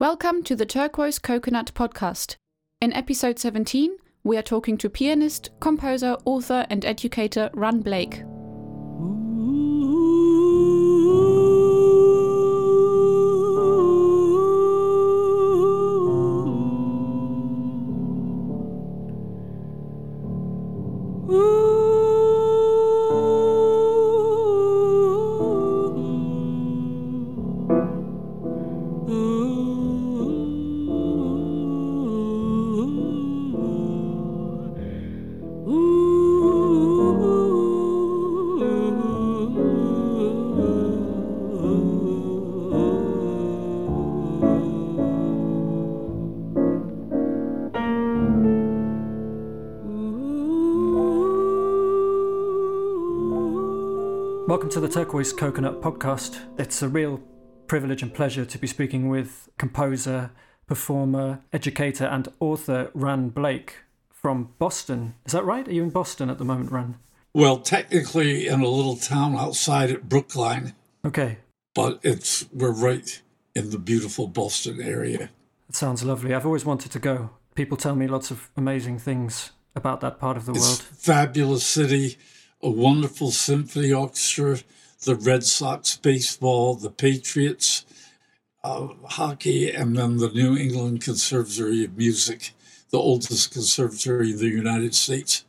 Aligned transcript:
Welcome 0.00 0.44
to 0.44 0.56
the 0.56 0.64
Turquoise 0.64 1.18
Coconut 1.18 1.74
podcast. 1.74 2.36
In 2.80 2.90
episode 2.94 3.38
17, 3.38 3.98
we 4.24 4.38
are 4.38 4.42
talking 4.42 4.78
to 4.78 4.88
pianist, 4.88 5.50
composer, 5.60 6.16
author, 6.24 6.64
and 6.70 6.86
educator 6.86 7.50
Ran 7.52 7.80
Blake. 7.80 8.22
Turquoise 54.90 55.32
Coconut 55.32 55.80
podcast. 55.80 56.40
It's 56.58 56.82
a 56.82 56.88
real 56.88 57.22
privilege 57.68 58.02
and 58.02 58.12
pleasure 58.12 58.44
to 58.44 58.58
be 58.58 58.66
speaking 58.66 59.08
with 59.08 59.48
composer, 59.56 60.32
performer, 60.66 61.42
educator, 61.52 62.06
and 62.06 62.26
author 62.40 62.90
Ran 62.92 63.28
Blake 63.28 63.76
from 64.10 64.52
Boston. 64.58 65.14
Is 65.24 65.30
that 65.30 65.44
right? 65.44 65.68
Are 65.68 65.72
you 65.72 65.84
in 65.84 65.90
Boston 65.90 66.28
at 66.28 66.38
the 66.38 66.44
moment, 66.44 66.72
Ran? 66.72 66.96
Well, 67.32 67.58
technically 67.58 68.48
in 68.48 68.62
a 68.62 68.68
little 68.68 68.96
town 68.96 69.36
outside 69.36 69.92
at 69.92 70.08
Brookline. 70.08 70.74
Okay. 71.04 71.38
But 71.72 72.00
it's 72.02 72.46
we're 72.52 72.72
right 72.72 73.22
in 73.54 73.70
the 73.70 73.78
beautiful 73.78 74.26
Boston 74.26 74.80
area. 74.82 75.30
That 75.68 75.76
sounds 75.76 76.02
lovely. 76.02 76.34
I've 76.34 76.46
always 76.46 76.64
wanted 76.64 76.90
to 76.90 76.98
go. 76.98 77.30
People 77.54 77.76
tell 77.76 77.94
me 77.94 78.08
lots 78.08 78.32
of 78.32 78.50
amazing 78.56 78.98
things 78.98 79.52
about 79.76 80.00
that 80.00 80.18
part 80.18 80.36
of 80.36 80.46
the 80.46 80.52
it's 80.52 80.66
world. 80.66 80.80
Fabulous 80.80 81.64
city 81.64 82.18
a 82.62 82.70
wonderful 82.70 83.30
symphony 83.30 83.92
orchestra, 83.92 84.58
the 85.04 85.14
Red 85.14 85.44
Sox 85.44 85.96
baseball, 85.96 86.74
the 86.74 86.90
Patriots 86.90 87.84
uh, 88.62 88.88
hockey, 89.04 89.70
and 89.70 89.96
then 89.96 90.18
the 90.18 90.28
New 90.30 90.56
England 90.56 91.02
Conservatory 91.02 91.84
of 91.84 91.96
Music, 91.96 92.52
the 92.90 92.98
oldest 92.98 93.52
conservatory 93.52 94.32
in 94.32 94.38
the 94.38 94.48
United 94.48 94.94
States. 94.94 95.44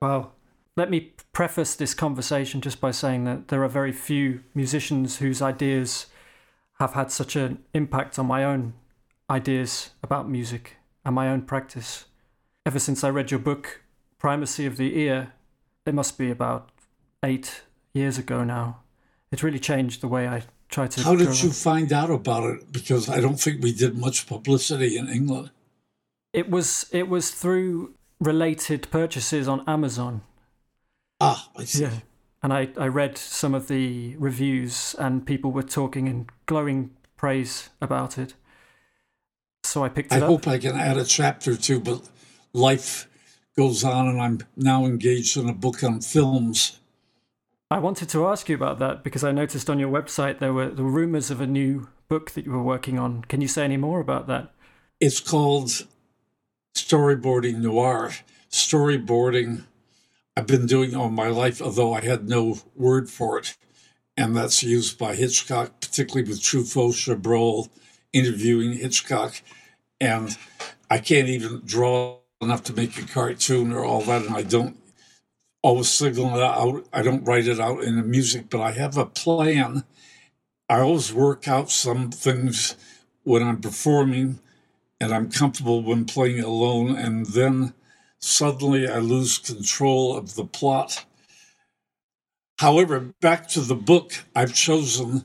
Wow. 0.00 0.32
Let 0.76 0.90
me 0.90 1.12
preface 1.32 1.74
this 1.74 1.94
conversation 1.94 2.60
just 2.60 2.80
by 2.80 2.90
saying 2.90 3.24
that 3.24 3.48
there 3.48 3.64
are 3.64 3.68
very 3.68 3.92
few 3.92 4.42
musicians 4.54 5.18
whose 5.18 5.40
ideas 5.40 6.06
have 6.78 6.92
had 6.92 7.10
such 7.10 7.34
an 7.36 7.64
impact 7.72 8.18
on 8.18 8.26
my 8.26 8.44
own 8.44 8.74
ideas 9.30 9.90
about 10.02 10.28
music 10.28 10.76
and 11.04 11.14
my 11.14 11.28
own 11.28 11.42
practice. 11.42 12.04
Ever 12.66 12.78
since 12.78 13.02
I 13.02 13.08
read 13.08 13.30
your 13.30 13.40
book, 13.40 13.82
Primacy 14.18 14.66
of 14.66 14.76
the 14.76 14.98
Ear, 14.98 15.32
it 15.86 15.94
must 15.94 16.18
be 16.18 16.30
about 16.30 16.70
eight 17.22 17.62
years 17.96 18.18
ago 18.18 18.44
now. 18.44 18.80
It 19.32 19.42
really 19.42 19.58
changed 19.58 20.00
the 20.02 20.08
way 20.08 20.28
I 20.28 20.42
try 20.68 20.86
to. 20.86 21.02
How 21.02 21.16
did 21.16 21.42
you 21.42 21.50
find 21.50 21.92
out 21.92 22.10
about 22.10 22.44
it? 22.44 22.72
Because 22.72 23.08
I 23.08 23.20
don't 23.20 23.40
think 23.40 23.62
we 23.62 23.72
did 23.72 23.96
much 23.96 24.26
publicity 24.26 24.96
in 24.96 25.08
England. 25.08 25.50
It 26.32 26.48
was 26.50 26.86
it 26.92 27.08
was 27.08 27.30
through 27.30 27.94
related 28.20 28.88
purchases 28.90 29.48
on 29.48 29.64
Amazon. 29.66 30.22
Ah, 31.20 31.50
I 31.56 31.64
see. 31.64 31.82
Yeah. 31.82 32.00
And 32.42 32.52
I, 32.52 32.68
I 32.76 32.86
read 32.86 33.18
some 33.18 33.54
of 33.54 33.66
the 33.66 34.14
reviews, 34.18 34.94
and 34.98 35.26
people 35.26 35.50
were 35.50 35.62
talking 35.62 36.06
in 36.06 36.28
glowing 36.44 36.90
praise 37.16 37.70
about 37.80 38.18
it. 38.18 38.34
So 39.64 39.82
I 39.82 39.88
picked 39.88 40.12
it 40.12 40.16
I 40.16 40.20
up. 40.20 40.28
hope 40.28 40.46
I 40.46 40.58
can 40.58 40.76
add 40.76 40.96
a 40.96 41.04
chapter 41.04 41.56
too, 41.56 41.80
but 41.80 42.08
life 42.52 43.08
goes 43.56 43.82
on, 43.82 44.06
and 44.06 44.20
I'm 44.20 44.38
now 44.56 44.84
engaged 44.84 45.36
in 45.36 45.48
a 45.48 45.54
book 45.54 45.82
on 45.82 46.00
films. 46.00 46.78
I 47.68 47.80
wanted 47.80 48.08
to 48.10 48.28
ask 48.28 48.48
you 48.48 48.54
about 48.54 48.78
that 48.78 49.02
because 49.02 49.24
I 49.24 49.32
noticed 49.32 49.68
on 49.68 49.80
your 49.80 49.90
website 49.90 50.38
there 50.38 50.52
were 50.52 50.70
the 50.70 50.84
rumors 50.84 51.32
of 51.32 51.40
a 51.40 51.48
new 51.48 51.88
book 52.08 52.30
that 52.32 52.44
you 52.44 52.52
were 52.52 52.62
working 52.62 52.96
on. 52.96 53.22
Can 53.24 53.40
you 53.40 53.48
say 53.48 53.64
any 53.64 53.76
more 53.76 53.98
about 53.98 54.28
that? 54.28 54.52
It's 55.00 55.18
called 55.18 55.84
Storyboarding 56.76 57.56
Noir. 57.56 58.12
Storyboarding, 58.50 59.64
I've 60.36 60.46
been 60.46 60.66
doing 60.66 60.94
all 60.94 61.10
my 61.10 61.26
life, 61.26 61.60
although 61.60 61.92
I 61.92 62.02
had 62.02 62.28
no 62.28 62.60
word 62.76 63.10
for 63.10 63.38
it. 63.38 63.56
And 64.16 64.36
that's 64.36 64.62
used 64.62 64.96
by 64.96 65.16
Hitchcock, 65.16 65.80
particularly 65.80 66.28
with 66.28 66.40
Truffaut, 66.40 66.94
Chabrol, 66.94 67.68
interviewing 68.12 68.74
Hitchcock. 68.74 69.42
And 70.00 70.38
I 70.88 70.98
can't 70.98 71.28
even 71.28 71.62
draw 71.64 72.18
enough 72.40 72.62
to 72.64 72.72
make 72.72 72.96
a 72.96 73.06
cartoon 73.06 73.72
or 73.72 73.84
all 73.84 74.02
that, 74.02 74.24
and 74.24 74.36
I 74.36 74.42
don't 74.42 74.76
always 75.66 75.88
signal 75.88 76.36
it 76.36 76.42
out. 76.44 76.86
I 76.92 77.02
don't 77.02 77.24
write 77.24 77.48
it 77.48 77.58
out 77.58 77.82
in 77.82 77.96
the 77.96 78.02
music, 78.04 78.48
but 78.48 78.60
I 78.60 78.70
have 78.70 78.96
a 78.96 79.04
plan. 79.04 79.82
I 80.68 80.78
always 80.78 81.12
work 81.12 81.48
out 81.48 81.72
some 81.72 82.12
things 82.12 82.76
when 83.24 83.42
I'm 83.42 83.60
performing, 83.60 84.38
and 85.00 85.12
I'm 85.12 85.28
comfortable 85.28 85.82
when 85.82 86.04
playing 86.04 86.38
alone, 86.38 86.94
and 86.94 87.26
then 87.26 87.74
suddenly 88.20 88.86
I 88.86 88.98
lose 88.98 89.38
control 89.38 90.16
of 90.16 90.36
the 90.36 90.44
plot. 90.44 91.04
However, 92.60 93.12
back 93.20 93.48
to 93.48 93.60
the 93.60 93.74
book, 93.74 94.12
I've 94.36 94.54
chosen 94.54 95.24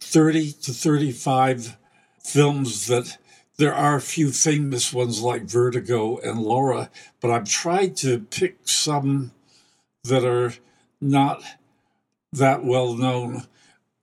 30 0.00 0.50
to 0.62 0.72
35 0.72 1.76
films 2.18 2.88
that 2.88 3.18
there 3.56 3.72
are 3.72 3.94
a 3.94 4.00
few 4.00 4.32
famous 4.32 4.92
ones 4.92 5.22
like 5.22 5.44
Vertigo 5.44 6.18
and 6.18 6.42
Laura, 6.42 6.90
but 7.20 7.30
I've 7.30 7.48
tried 7.48 7.96
to 7.98 8.18
pick 8.18 8.58
some 8.64 9.30
that 10.04 10.24
are 10.24 10.54
not 11.00 11.42
that 12.32 12.64
well 12.64 12.94
known. 12.94 13.46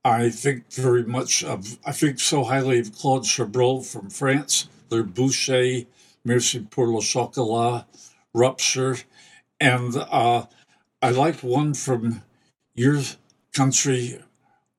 I 0.04 0.30
think 0.30 0.72
very 0.72 1.04
much 1.04 1.44
of, 1.44 1.78
I 1.84 1.92
think 1.92 2.18
so 2.18 2.44
highly 2.44 2.80
of 2.80 2.92
Claude 2.92 3.22
Chabrol 3.22 3.84
from 3.84 4.10
France, 4.10 4.68
Le 4.90 5.04
Boucher, 5.04 5.86
Merci 6.24 6.60
pour 6.60 6.88
le 6.88 7.00
chocolat, 7.00 7.86
Rupture, 8.34 8.98
and 9.60 9.96
uh, 9.96 10.46
I 11.00 11.10
like 11.10 11.42
one 11.42 11.74
from 11.74 12.22
your 12.74 13.00
country, 13.54 14.20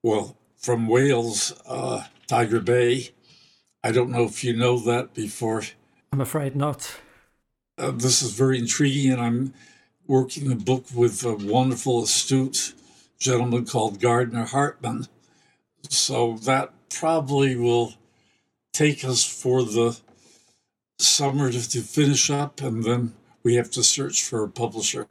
well, 0.02 0.36
from 0.56 0.88
Wales, 0.88 1.52
uh, 1.66 2.04
Tiger 2.26 2.60
Bay 2.60 3.10
I 3.84 3.92
don't 3.92 4.10
know 4.10 4.24
if 4.24 4.42
you 4.42 4.56
know 4.56 4.78
that 4.78 5.12
before. 5.12 5.62
I'm 6.10 6.22
afraid 6.22 6.56
not. 6.56 6.96
Uh, 7.76 7.90
this 7.90 8.22
is 8.22 8.32
very 8.32 8.58
intriguing, 8.58 9.12
and 9.12 9.20
I'm 9.20 9.54
working 10.06 10.50
a 10.50 10.56
book 10.56 10.86
with 10.94 11.24
a 11.24 11.34
wonderful, 11.34 12.02
astute 12.02 12.74
gentleman 13.18 13.64
called 13.64 14.00
Gardner 14.00 14.44
Hartman. 14.44 15.06
So 15.88 16.38
that 16.44 16.72
probably 16.90 17.56
will 17.56 17.94
take 18.72 19.04
us 19.04 19.24
for 19.24 19.62
the 19.62 19.98
summer 20.98 21.50
to, 21.50 21.68
to 21.70 21.80
finish 21.80 22.30
up, 22.30 22.60
and 22.60 22.84
then 22.84 23.14
we 23.42 23.54
have 23.56 23.70
to 23.72 23.82
search 23.82 24.22
for 24.22 24.42
a 24.44 24.48
publisher. 24.48 25.06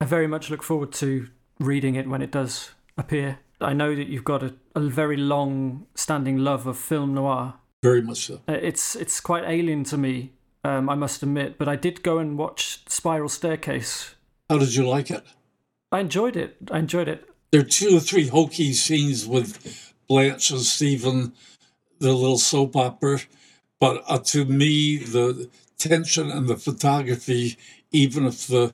I 0.00 0.04
very 0.04 0.26
much 0.26 0.50
look 0.50 0.62
forward 0.62 0.92
to 0.94 1.28
reading 1.58 1.94
it 1.94 2.08
when 2.08 2.22
it 2.22 2.30
does 2.30 2.70
appear. 2.96 3.40
I 3.60 3.74
know 3.74 3.94
that 3.94 4.08
you've 4.08 4.24
got 4.24 4.42
a, 4.42 4.54
a 4.74 4.80
very 4.80 5.18
long 5.18 5.86
standing 5.94 6.38
love 6.38 6.66
of 6.66 6.78
film 6.78 7.14
noir 7.14 7.54
very 7.82 8.02
much 8.02 8.26
so. 8.26 8.40
Uh, 8.48 8.52
it's 8.52 8.94
it's 8.94 9.20
quite 9.20 9.44
alien 9.44 9.84
to 9.84 9.96
me, 9.96 10.32
um, 10.64 10.88
I 10.88 10.94
must 10.94 11.22
admit. 11.22 11.58
But 11.58 11.68
I 11.68 11.76
did 11.76 12.02
go 12.02 12.18
and 12.18 12.38
watch 12.38 12.82
Spiral 12.88 13.28
Staircase. 13.28 14.14
How 14.48 14.58
did 14.58 14.74
you 14.74 14.88
like 14.88 15.10
it? 15.10 15.24
I 15.92 16.00
enjoyed 16.00 16.36
it. 16.36 16.56
I 16.70 16.78
enjoyed 16.78 17.08
it. 17.08 17.28
There 17.50 17.60
are 17.60 17.64
two 17.64 17.96
or 17.96 18.00
three 18.00 18.28
hokey 18.28 18.72
scenes 18.72 19.26
with 19.26 19.92
Blanche 20.08 20.50
and 20.50 20.60
Stephen, 20.60 21.32
the 21.98 22.12
little 22.12 22.38
soap 22.38 22.76
opera. 22.76 23.20
But 23.80 24.04
uh, 24.06 24.18
to 24.18 24.44
me, 24.44 24.98
the 24.98 25.48
tension 25.78 26.30
and 26.30 26.46
the 26.46 26.56
photography, 26.56 27.56
even 27.90 28.26
if 28.26 28.46
the 28.46 28.72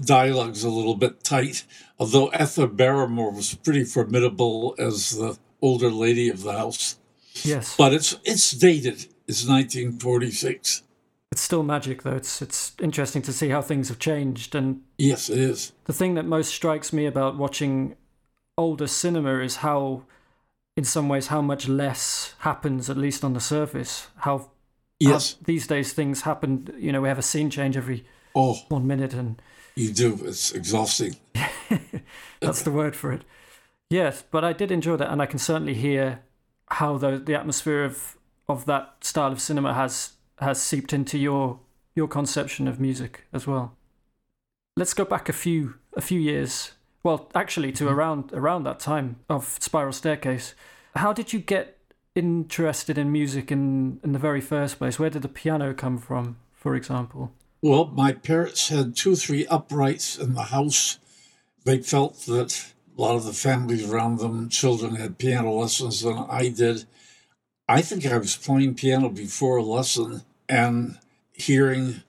dialogue's 0.00 0.62
a 0.62 0.70
little 0.70 0.94
bit 0.94 1.24
tight, 1.24 1.64
although 1.98 2.28
Ethel 2.28 2.66
Barrymore 2.66 3.32
was 3.32 3.54
pretty 3.54 3.84
formidable 3.84 4.74
as 4.78 5.10
the 5.10 5.38
older 5.60 5.90
lady 5.90 6.28
of 6.28 6.42
the 6.42 6.52
house. 6.52 6.98
Yes. 7.42 7.76
But 7.76 7.94
it's 7.94 8.16
it's 8.24 8.50
dated. 8.52 9.06
It's 9.26 9.46
1946. 9.46 10.82
It's 11.32 11.40
still 11.40 11.62
magic, 11.62 12.02
though. 12.02 12.14
It's 12.14 12.42
it's 12.42 12.74
interesting 12.78 13.22
to 13.22 13.32
see 13.32 13.48
how 13.48 13.62
things 13.62 13.88
have 13.88 13.98
changed, 13.98 14.54
and 14.54 14.82
yes, 14.98 15.30
it 15.30 15.38
is. 15.38 15.72
The 15.84 15.94
thing 15.94 16.12
that 16.14 16.26
most 16.26 16.54
strikes 16.54 16.92
me 16.92 17.06
about 17.06 17.38
watching 17.38 17.96
older 18.58 18.86
cinema 18.86 19.38
is 19.38 19.56
how 19.56 20.04
in 20.76 20.84
some 20.84 21.08
ways 21.08 21.28
how 21.28 21.40
much 21.40 21.68
less 21.68 22.34
happens, 22.40 22.90
at 22.90 22.98
least 22.98 23.24
on 23.24 23.32
the 23.32 23.40
surface. 23.40 24.08
How 24.16 24.50
yes, 25.00 25.32
how 25.32 25.38
these 25.46 25.66
days 25.66 25.94
things 25.94 26.20
happen. 26.20 26.68
You 26.76 26.92
know, 26.92 27.00
we 27.00 27.08
have 27.08 27.18
a 27.18 27.22
scene 27.22 27.48
change 27.48 27.78
every 27.78 28.04
oh, 28.34 28.58
one 28.68 28.86
minute, 28.86 29.14
and 29.14 29.40
you 29.74 29.90
do. 29.90 30.20
It's 30.24 30.52
exhausting. 30.52 31.16
that's 32.40 32.60
the 32.60 32.70
word 32.70 32.94
for 32.94 33.10
it. 33.10 33.22
Yes, 33.88 34.22
but 34.30 34.44
I 34.44 34.52
did 34.52 34.70
enjoy 34.70 34.96
that, 34.96 35.10
and 35.10 35.22
I 35.22 35.26
can 35.26 35.38
certainly 35.38 35.72
hear 35.72 36.20
how 36.68 36.98
the 36.98 37.16
the 37.16 37.34
atmosphere 37.34 37.84
of 37.84 38.18
of 38.50 38.66
that 38.66 38.96
style 39.00 39.32
of 39.32 39.40
cinema 39.40 39.72
has 39.72 40.12
has 40.42 40.60
seeped 40.60 40.92
into 40.92 41.18
your 41.18 41.60
your 41.94 42.08
conception 42.08 42.68
of 42.68 42.80
music 42.80 43.24
as 43.32 43.46
well. 43.46 43.76
Let's 44.76 44.94
go 44.94 45.04
back 45.04 45.28
a 45.28 45.32
few 45.32 45.74
a 45.94 46.00
few 46.00 46.20
years. 46.20 46.72
Well, 47.02 47.30
actually, 47.34 47.72
to 47.72 47.84
mm-hmm. 47.84 47.94
around 47.94 48.32
around 48.32 48.64
that 48.64 48.80
time 48.80 49.16
of 49.28 49.58
Spiral 49.60 49.92
Staircase. 49.92 50.54
How 50.94 51.12
did 51.12 51.32
you 51.32 51.40
get 51.40 51.78
interested 52.14 52.98
in 52.98 53.10
music 53.12 53.50
in 53.50 54.00
in 54.04 54.12
the 54.12 54.18
very 54.18 54.40
first 54.40 54.78
place? 54.78 54.98
Where 54.98 55.10
did 55.10 55.22
the 55.22 55.28
piano 55.28 55.74
come 55.74 55.98
from, 55.98 56.36
for 56.52 56.74
example? 56.74 57.32
Well, 57.62 57.86
my 57.86 58.12
parents 58.12 58.68
had 58.68 58.96
two 58.96 59.12
or 59.12 59.16
three 59.16 59.46
uprights 59.46 60.18
in 60.18 60.34
the 60.34 60.42
house. 60.42 60.98
They 61.64 61.78
felt 61.78 62.18
that 62.26 62.72
a 62.98 63.00
lot 63.00 63.14
of 63.14 63.24
the 63.24 63.32
families 63.32 63.88
around 63.88 64.18
them, 64.18 64.48
children 64.48 64.96
had 64.96 65.18
piano 65.18 65.52
lessons, 65.52 66.04
and 66.04 66.18
I 66.28 66.48
did. 66.48 66.84
I 67.68 67.80
think 67.80 68.04
I 68.04 68.18
was 68.18 68.36
playing 68.36 68.74
piano 68.74 69.08
before 69.08 69.56
a 69.56 69.62
lesson 69.62 70.22
and 70.48 70.98
hearing 71.32 72.02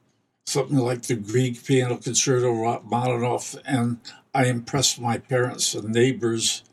something 0.46 0.78
like 0.78 1.04
the 1.04 1.16
Grieg 1.16 1.64
Piano 1.64 1.98
Concerto 1.98 2.52
Rachmaninoff, 2.52 3.56
and 3.66 4.00
I 4.34 4.46
impressed 4.46 5.00
my 5.00 5.18
parents 5.18 5.74
and 5.74 5.90
neighbors 5.90 6.64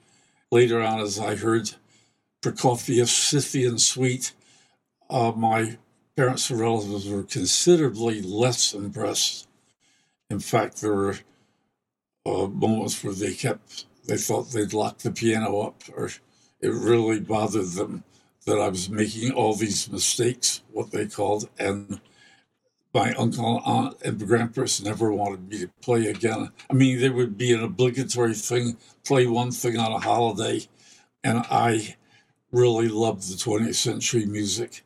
later 0.51 0.81
on 0.81 1.01
as 1.01 1.19
I 1.19 1.37
heard 1.37 1.71
Prokofiev's 2.43 3.13
Scythian 3.13 3.79
Suite. 3.79 4.33
Uh, 5.09 5.33
my 5.37 5.79
parents 6.17 6.51
and 6.51 6.61
relatives 6.61 7.09
were 7.09 7.23
considerably 7.23 8.21
less 8.23 8.75
impressed. 8.75 9.49
In 10.29 10.41
fact, 10.41 10.81
there 10.81 10.95
were 10.95 11.19
uh, 12.27 12.47
moments 12.47 13.03
where 13.03 13.15
they 13.15 13.35
kept, 13.35 13.87
they 14.07 14.17
thought 14.17 14.51
they'd 14.51 14.73
lock 14.73 14.99
the 14.99 15.11
piano 15.11 15.61
up, 15.61 15.83
or 15.97 16.11
it 16.61 16.69
really 16.69 17.21
bothered 17.21 17.69
them 17.69 18.05
that 18.47 18.59
I 18.59 18.69
was 18.69 18.89
making 18.89 19.33
all 19.33 19.55
these 19.55 19.91
mistakes, 19.91 20.63
what 20.73 20.91
they 20.91 21.07
called, 21.07 21.49
and 21.59 22.01
my 22.93 23.13
uncle, 23.13 23.63
aunt, 23.65 24.01
and 24.03 24.27
grandparents 24.27 24.83
never 24.83 25.13
wanted 25.13 25.49
me 25.49 25.59
to 25.59 25.69
play 25.81 26.09
again. 26.09 26.51
I 26.69 26.75
mean, 26.75 27.01
there 27.01 27.13
would 27.13 27.39
be 27.39 27.53
an 27.53 27.63
obligatory 27.63 28.35
thing, 28.35 28.77
play 29.05 29.27
one 29.27 29.53
thing 29.53 29.79
on 29.79 29.93
a 29.93 30.01
holiday, 30.01 30.67
and 31.23 31.45
I 31.51 31.97
really 32.51 32.89
loved 32.89 33.23
the 33.31 33.37
20th 33.37 33.77
century 33.77 34.27
music, 34.27 34.83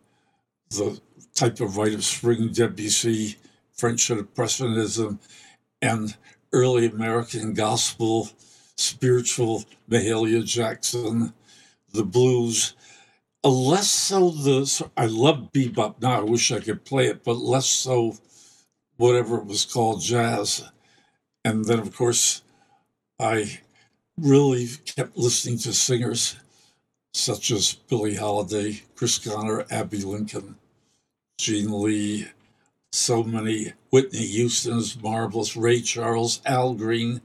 the 0.70 1.00
type 1.34 1.60
of 1.60 1.76
rite 1.76 1.94
of 1.94 2.04
spring 2.04 2.52
Debussy, 2.52 3.36
French 3.72 4.10
Impressionism, 4.10 5.18
and 5.80 6.16
early 6.52 6.86
American 6.86 7.54
gospel, 7.54 8.28
spiritual 8.76 9.64
Mahalia 9.90 10.44
Jackson, 10.44 11.32
the 11.92 12.04
blues 12.04 12.74
less 13.48 13.90
so 13.90 14.30
the 14.30 14.88
I 14.96 15.06
love 15.06 15.50
bebop 15.52 16.00
now. 16.00 16.20
I 16.20 16.24
wish 16.24 16.50
I 16.50 16.60
could 16.60 16.84
play 16.84 17.06
it, 17.06 17.24
but 17.24 17.36
less 17.36 17.66
so 17.66 18.16
whatever 18.96 19.36
it 19.36 19.46
was 19.46 19.64
called 19.64 20.00
jazz. 20.00 20.64
And 21.44 21.64
then 21.64 21.78
of 21.78 21.94
course 21.94 22.42
I 23.18 23.60
really 24.16 24.68
kept 24.86 25.16
listening 25.16 25.58
to 25.58 25.72
singers 25.72 26.36
such 27.12 27.50
as 27.50 27.74
Billie 27.74 28.16
Holiday, 28.16 28.82
Chris 28.96 29.18
Connor, 29.18 29.64
Abbey 29.70 30.02
Lincoln, 30.02 30.56
Jeanne 31.38 31.80
Lee, 31.82 32.28
so 32.92 33.22
many 33.22 33.72
Whitney 33.90 34.26
Houston's 34.26 35.00
marvelous, 35.00 35.56
Ray 35.56 35.80
Charles, 35.80 36.40
Al 36.46 36.74
Green. 36.74 37.20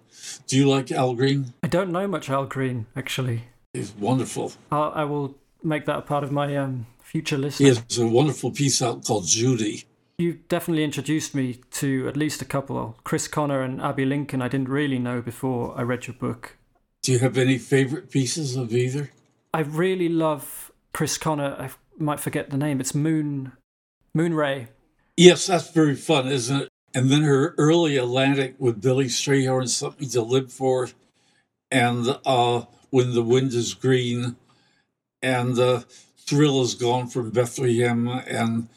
Do 0.48 0.58
you 0.58 0.68
like 0.70 0.92
Al 0.92 1.16
Green? 1.16 1.54
I 1.64 1.68
don't 1.68 1.92
know 1.92 2.08
much 2.08 2.30
Al 2.30 2.46
Green 2.46 2.88
actually. 2.96 3.44
He's 3.74 3.92
wonderful. 3.92 4.52
I'll, 4.72 4.92
I 4.94 5.04
will 5.06 5.36
make 5.64 5.86
that 5.86 5.98
a 5.98 6.02
part 6.02 6.24
of 6.24 6.32
my 6.32 6.56
um, 6.56 6.88
future 7.02 7.38
list. 7.38 7.60
Yes, 7.60 7.84
has 7.90 7.98
a 7.98 8.08
wonderful 8.08 8.52
piece 8.52 8.82
out 8.82 9.06
called 9.06 9.28
Judy. 9.28 9.86
You 10.18 10.40
definitely 10.50 10.84
introduced 10.84 11.34
me 11.34 11.62
to 11.72 12.08
at 12.08 12.18
least 12.18 12.42
a 12.42 12.46
couple. 12.46 12.98
Chris 13.04 13.28
Connor 13.28 13.62
and 13.62 13.82
Abbey 13.82 14.06
Lincoln, 14.06 14.42
I 14.42 14.50
didn't 14.50 14.68
really 14.68 15.00
know 15.00 15.22
before 15.22 15.74
I 15.78 15.82
read 15.84 16.08
your 16.08 16.16
book. 16.16 16.58
Do 17.02 17.14
you 17.14 17.20
have 17.20 17.38
any 17.38 17.58
favorite 17.58 18.12
pieces 18.12 18.58
of 18.58 18.74
either? 18.74 19.12
I 19.54 19.62
really 19.62 20.10
love 20.10 20.72
Chris 20.94 21.18
Connor. 21.18 21.56
I 21.58 21.70
might 21.98 22.20
forget 22.20 22.50
the 22.50 22.58
name. 22.58 22.82
It's 22.82 22.94
Moon 22.94 23.54
Moon 24.14 24.34
Ray. 24.34 24.68
Yes, 25.16 25.48
that's 25.48 25.72
very 25.72 25.96
fun, 25.96 26.28
isn't 26.28 26.64
it? 26.64 26.70
And 26.94 27.10
then 27.10 27.22
her 27.22 27.54
early 27.58 27.98
Atlantic 27.98 28.56
with 28.58 28.82
Billy 28.82 29.06
Strayhorn, 29.06 29.70
Something 29.70 30.10
to 30.10 30.22
Live 30.22 30.52
For, 30.52 30.90
and 31.72 32.18
uh, 32.26 32.64
When 32.90 33.14
the 33.14 33.22
Wind 33.22 33.54
is 33.54 33.74
Green, 33.74 34.36
and 35.22 35.56
the 35.56 35.86
thrill 36.18 36.62
is 36.62 36.76
gone 36.76 37.08
from 37.08 37.32
Bethlehem 37.32 38.08
and 38.08 38.70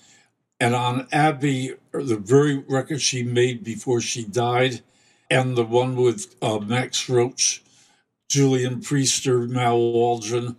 and 0.63 0.77
on 0.77 1.09
Abbey, 1.11 1.75
the 1.91 2.17
very 2.17 2.59
record 2.69 3.03
she 3.03 3.25
made 3.25 3.65
before 3.65 4.01
she 4.01 4.25
died, 4.25 4.81
and 5.29 5.57
the 5.57 5.65
one 5.65 5.97
with 5.97 6.37
uh, 6.41 6.61
Max 6.61 7.09
Roach, 7.09 7.65
Julian 8.29 8.81
Priester, 8.81 9.49
Mal 9.49 9.77
Waldron, 9.77 10.57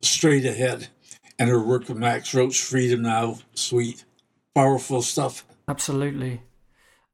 straight 0.00 0.46
ahead, 0.46 0.88
and 1.38 1.50
her 1.50 1.62
work 1.62 1.86
with 1.88 1.98
Max 1.98 2.32
Roach, 2.32 2.62
Freedom 2.62 3.02
Now, 3.02 3.40
sweet, 3.52 4.06
powerful 4.54 5.02
stuff. 5.02 5.44
Absolutely. 5.68 6.40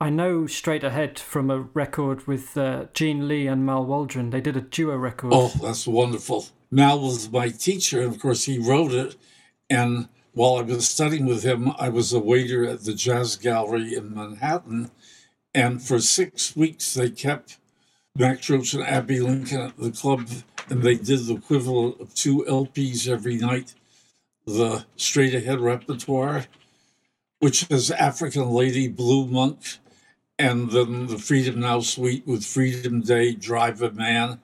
I 0.01 0.11
know 0.11 0.47
straight 0.47 0.85
ahead 0.85 1.19
from 1.19 1.51
a 1.51 1.59
record 1.59 2.29
with 2.29 2.57
uh, 2.57 2.85
Jeanne 2.95 3.27
Lee 3.27 3.49
and 3.49 3.67
Mal 3.67 3.85
Waldron. 3.85 4.31
They 4.31 4.41
did 4.41 4.57
a 4.57 4.61
duo 4.61 4.97
record. 4.97 5.33
Oh, 5.35 5.53
that's 5.61 5.89
wonderful. 5.89 6.47
Mal 6.71 7.01
was 7.01 7.31
my 7.31 7.49
teacher, 7.49 8.03
and 8.03 8.15
of 8.15 8.21
course, 8.21 8.45
he 8.45 8.59
wrote 8.59 8.93
it. 8.93 9.17
And 9.71 10.09
while 10.33 10.57
I 10.57 10.63
was 10.63 10.89
studying 10.89 11.27
with 11.27 11.43
him, 11.43 11.73
I 11.79 11.89
was 11.89 12.13
a 12.13 12.19
waiter 12.19 12.65
at 12.65 12.85
the 12.85 12.95
Jazz 12.95 13.37
Gallery 13.37 13.95
in 13.95 14.15
Manhattan. 14.15 14.91
And 15.55 15.83
for 15.83 15.99
six 15.99 16.55
weeks, 16.55 16.95
they 16.95 17.11
kept 17.11 17.59
Max 18.17 18.49
Roach 18.51 18.75
and 18.75 18.85
Abbey 18.85 19.21
Lincoln 19.21 19.63
at 19.63 19.77
the 19.79 19.91
club, 19.91 20.29
and 20.69 20.83
they 20.83 20.97
did 20.97 21.27
the 21.27 21.35
equivalent 21.35 22.01
of 22.01 22.15
two 22.15 22.45
LPs 22.49 23.09
every 23.09 23.37
night 23.37 23.75
the 24.47 24.87
straight 24.97 25.35
ahead 25.35 25.61
repertoire, 25.61 26.47
which 27.39 27.71
is 27.71 27.91
African 27.91 28.49
Lady, 28.49 28.89
Blue 28.89 29.27
Monk, 29.27 29.59
and 30.39 30.71
then 30.71 31.07
the 31.07 31.19
Freedom 31.19 31.61
Now 31.61 31.81
Suite 31.81 32.27
with 32.27 32.45
Freedom 32.45 33.03
Day, 33.03 33.35
Driva 33.35 33.95
Man 33.95 34.41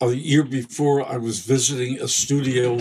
a 0.00 0.12
year 0.12 0.42
before, 0.42 1.06
I 1.06 1.16
was 1.16 1.40
visiting 1.40 2.00
a 2.00 2.08
studio 2.08 2.80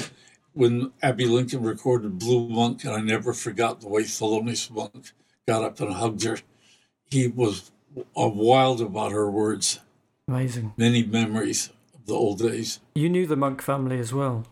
when 0.53 0.91
Abbey 1.01 1.25
Lincoln 1.25 1.63
recorded 1.63 2.20
Blue 2.20 2.48
Monk, 2.48 2.84
and 2.84 2.93
I 2.93 3.01
never 3.01 3.34
forgot 3.34 3.82
the 3.82 3.88
way 3.88 4.03
Thelonious 4.03 4.70
Monk 4.70 5.12
got 5.48 5.63
up 5.63 5.79
and 5.79 5.93
hugged 5.93 6.24
her. 6.24 6.38
He 7.10 7.27
was 7.27 7.72
wild 8.15 8.82
about 8.82 9.12
her 9.12 9.29
words. 9.29 9.79
Amazing. 10.27 10.74
Many 10.77 11.03
memories 11.03 11.70
of 11.93 12.05
the 12.05 12.13
old 12.13 12.39
days. 12.39 12.79
You 12.96 13.10
knew 13.10 13.27
the 13.27 13.36
Monk 13.36 13.62
family 13.62 14.00
as 14.00 14.13
well. 14.13 14.46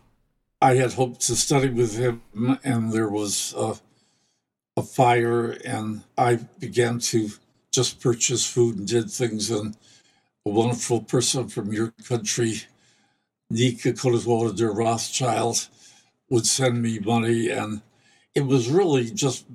I 0.60 0.76
had 0.76 0.92
hoped 0.92 1.20
to 1.22 1.34
study 1.34 1.70
with 1.70 1.96
him, 1.96 2.22
and 2.62 2.92
there 2.92 3.08
was 3.08 3.52
a, 3.56 3.74
a 4.76 4.82
fire, 4.82 5.50
and 5.64 6.04
I 6.16 6.36
began 6.58 7.00
to 7.00 7.30
just 7.72 8.00
purchase 8.00 8.46
food 8.46 8.76
and 8.76 8.86
did 8.86 9.10
things. 9.10 9.50
And 9.50 9.76
a 10.44 10.50
wonderful 10.50 11.00
person 11.00 11.48
from 11.48 11.72
your 11.72 11.92
country, 12.06 12.62
Nica 13.50 13.92
Koenigswarter 13.92 14.56
de 14.56 14.68
Rothschild, 14.68 15.68
would 16.28 16.46
send 16.46 16.82
me 16.82 16.98
money. 16.98 17.50
And 17.50 17.82
it 18.34 18.46
was 18.46 18.68
really 18.68 19.10
just 19.10 19.46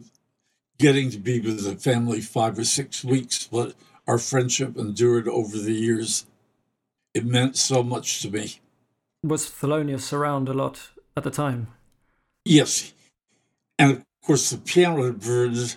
getting 0.77 1.09
to 1.09 1.17
be 1.17 1.39
with 1.39 1.63
the 1.63 1.75
family 1.75 2.21
five 2.21 2.57
or 2.57 2.63
six 2.63 3.03
weeks, 3.03 3.47
but 3.47 3.73
our 4.07 4.17
friendship 4.17 4.77
endured 4.77 5.27
over 5.27 5.57
the 5.57 5.73
years. 5.73 6.25
It 7.13 7.25
meant 7.25 7.57
so 7.57 7.83
much 7.83 8.21
to 8.21 8.29
me. 8.29 8.59
Was 9.23 9.49
Thelonious 9.49 10.13
around 10.13 10.47
a 10.47 10.53
lot 10.53 10.89
at 11.15 11.23
the 11.23 11.31
time? 11.31 11.67
Yes. 12.45 12.93
And 13.79 13.91
of 13.91 14.03
course, 14.25 14.51
the 14.51 14.57
piano 14.57 15.03
had 15.03 15.19
burned. 15.19 15.75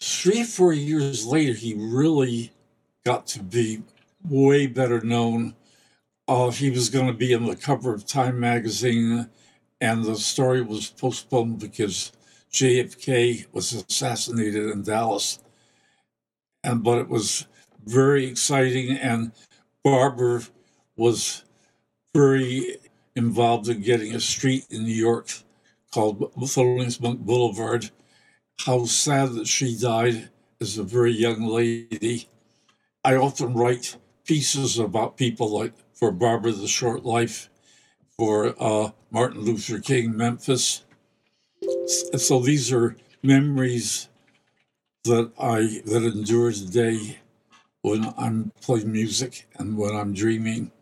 Three 0.00 0.42
or 0.42 0.44
four 0.44 0.72
years 0.72 1.26
later, 1.26 1.54
he 1.54 1.74
really 1.74 2.52
got 3.04 3.26
to 3.28 3.42
be 3.42 3.82
way 4.24 4.66
better 4.66 5.00
known. 5.00 5.54
Uh, 6.26 6.50
he 6.50 6.70
was 6.70 6.90
going 6.90 7.06
to 7.06 7.12
be 7.12 7.32
in 7.32 7.46
the 7.46 7.56
cover 7.56 7.94
of 7.94 8.06
Time 8.06 8.38
magazine, 8.38 9.28
and 9.80 10.04
the 10.04 10.16
story 10.16 10.60
was 10.60 10.90
postponed 10.90 11.58
because 11.58 12.12
JFK 12.52 13.46
was 13.52 13.72
assassinated 13.72 14.70
in 14.70 14.82
Dallas. 14.82 15.38
And 16.64 16.82
but 16.82 16.98
it 16.98 17.08
was 17.08 17.46
very 17.84 18.26
exciting, 18.26 18.96
and 18.96 19.32
Barbara 19.84 20.42
was 20.96 21.44
very 22.14 22.76
involved 23.16 23.68
in 23.68 23.80
getting 23.80 24.14
a 24.14 24.20
street 24.20 24.66
in 24.70 24.84
New 24.84 24.94
York 24.94 25.32
called 25.92 26.32
Thelonious 26.34 27.00
Monk 27.00 27.20
Boulevard. 27.20 27.90
How 28.66 28.84
sad 28.84 29.32
that 29.34 29.46
she 29.46 29.78
died 29.78 30.30
as 30.60 30.76
a 30.76 30.82
very 30.82 31.12
young 31.12 31.42
lady. 31.42 32.28
I 33.04 33.14
often 33.14 33.54
write 33.54 33.96
pieces 34.28 34.78
about 34.78 35.16
people 35.16 35.48
like 35.48 35.72
for 35.94 36.12
Barbara 36.12 36.52
the 36.52 36.68
Short 36.68 37.04
Life, 37.04 37.48
for 38.16 38.54
uh, 38.62 38.90
Martin 39.10 39.40
Luther 39.40 39.80
King, 39.80 40.16
Memphis. 40.16 40.84
So 42.16 42.38
these 42.38 42.70
are 42.72 42.96
memories 43.22 44.08
that 45.04 45.32
I 45.40 45.80
that 45.86 46.04
endure 46.04 46.52
today 46.52 47.18
when 47.80 48.12
I'm 48.18 48.52
playing 48.60 48.92
music 48.92 49.48
and 49.56 49.76
when 49.78 49.96
I'm 49.96 50.12
dreaming. 50.12 50.72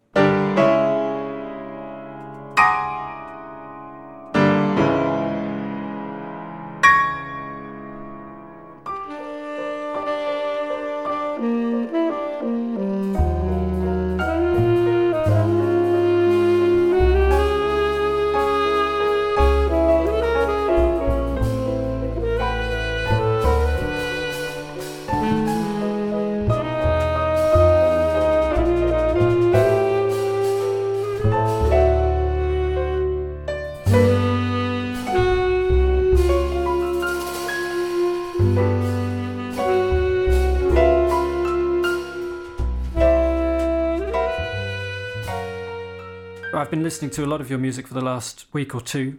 I've 46.57 46.71
been 46.71 46.83
listening 46.83 47.11
to 47.13 47.25
a 47.25 47.27
lot 47.27 47.43
of 47.43 47.51
your 47.51 47.59
music 47.59 47.87
for 47.87 47.93
the 47.93 48.01
last 48.01 48.47
week 48.55 48.75
or 48.75 48.81
two, 48.81 49.19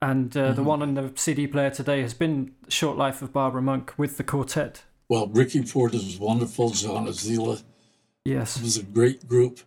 and 0.00 0.34
uh, 0.34 0.46
mm-hmm. 0.46 0.54
the 0.54 0.62
one 0.62 0.80
on 0.80 0.94
the 0.94 1.12
CD 1.14 1.46
player 1.46 1.68
today 1.68 2.00
has 2.00 2.14
been 2.14 2.54
Short 2.68 2.96
Life 2.96 3.20
of 3.20 3.34
Barbara 3.34 3.60
Monk 3.60 3.92
with 3.98 4.16
the 4.16 4.24
quartet. 4.24 4.84
Well, 5.06 5.26
Ricky 5.26 5.60
Ford 5.62 5.92
is 5.92 6.18
wonderful, 6.18 6.70
Jon 6.70 7.06
Hazilla. 7.06 7.62
Yes. 8.24 8.56
It 8.56 8.62
was 8.62 8.78
a 8.78 8.82
great 8.82 9.28
group. 9.28 9.60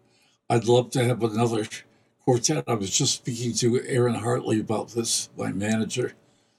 I'd 0.50 0.65
love 0.65 0.89
to 0.91 1.03
have 1.03 1.22
another 1.22 1.67
quartet. 2.25 2.63
I 2.67 2.74
was 2.74 2.89
just 2.89 3.13
speaking 3.13 3.53
to 3.55 3.79
Aaron 3.86 4.15
Hartley 4.15 4.60
about 4.60 4.89
this, 4.89 5.29
my 5.38 5.51
manager. 5.51 6.13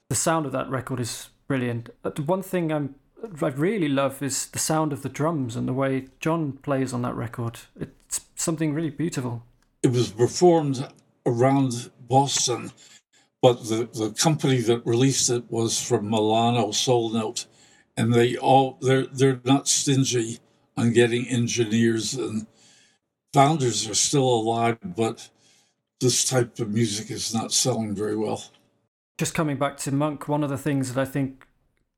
The 0.07 0.15
sound 0.15 0.45
of 0.45 0.53
that 0.53 0.69
record 0.69 1.01
is 1.01 1.31
brilliant. 1.49 1.89
Uh, 2.01 2.11
the 2.11 2.23
one 2.23 2.41
thing 2.41 2.71
I'm 2.71 2.95
I 3.41 3.47
really 3.47 3.89
love 3.89 4.23
is 4.23 4.45
the 4.47 4.59
sound 4.59 4.93
of 4.93 5.01
the 5.01 5.09
drums 5.09 5.57
and 5.57 5.67
the 5.67 5.73
way 5.73 6.07
John 6.21 6.53
plays 6.53 6.93
on 6.93 7.01
that 7.01 7.15
record. 7.15 7.59
It's 7.77 8.21
something 8.35 8.73
really 8.73 8.91
beautiful 8.91 9.43
it 9.85 9.91
was 9.91 10.09
performed 10.09 10.87
around 11.27 11.91
Boston, 11.99 12.71
but 13.39 13.65
the, 13.65 13.87
the 13.93 14.15
company 14.17 14.57
that 14.61 14.83
released 14.83 15.29
it 15.29 15.43
was 15.47 15.79
from 15.79 16.09
Milano, 16.09 16.71
Soul 16.71 17.11
Note, 17.11 17.45
and 17.95 18.11
they 18.11 18.35
all 18.35 18.79
they're 18.81 19.05
they're 19.05 19.41
not 19.43 19.67
stingy 19.67 20.39
on 20.75 20.91
getting 20.91 21.27
engineers 21.27 22.15
and 22.15 22.47
founders 23.31 23.87
are 23.87 23.93
still 23.93 24.27
alive, 24.27 24.79
but 24.83 25.29
this 26.01 26.25
type 26.25 26.57
of 26.59 26.71
music 26.71 27.11
is 27.11 27.31
not 27.31 27.51
selling 27.51 27.93
very 27.93 28.15
well. 28.15 28.43
Just 29.19 29.35
coming 29.35 29.57
back 29.57 29.77
to 29.77 29.91
Monk, 29.91 30.27
one 30.27 30.43
of 30.43 30.49
the 30.49 30.57
things 30.57 30.91
that 30.91 30.99
I 30.99 31.05
think 31.05 31.45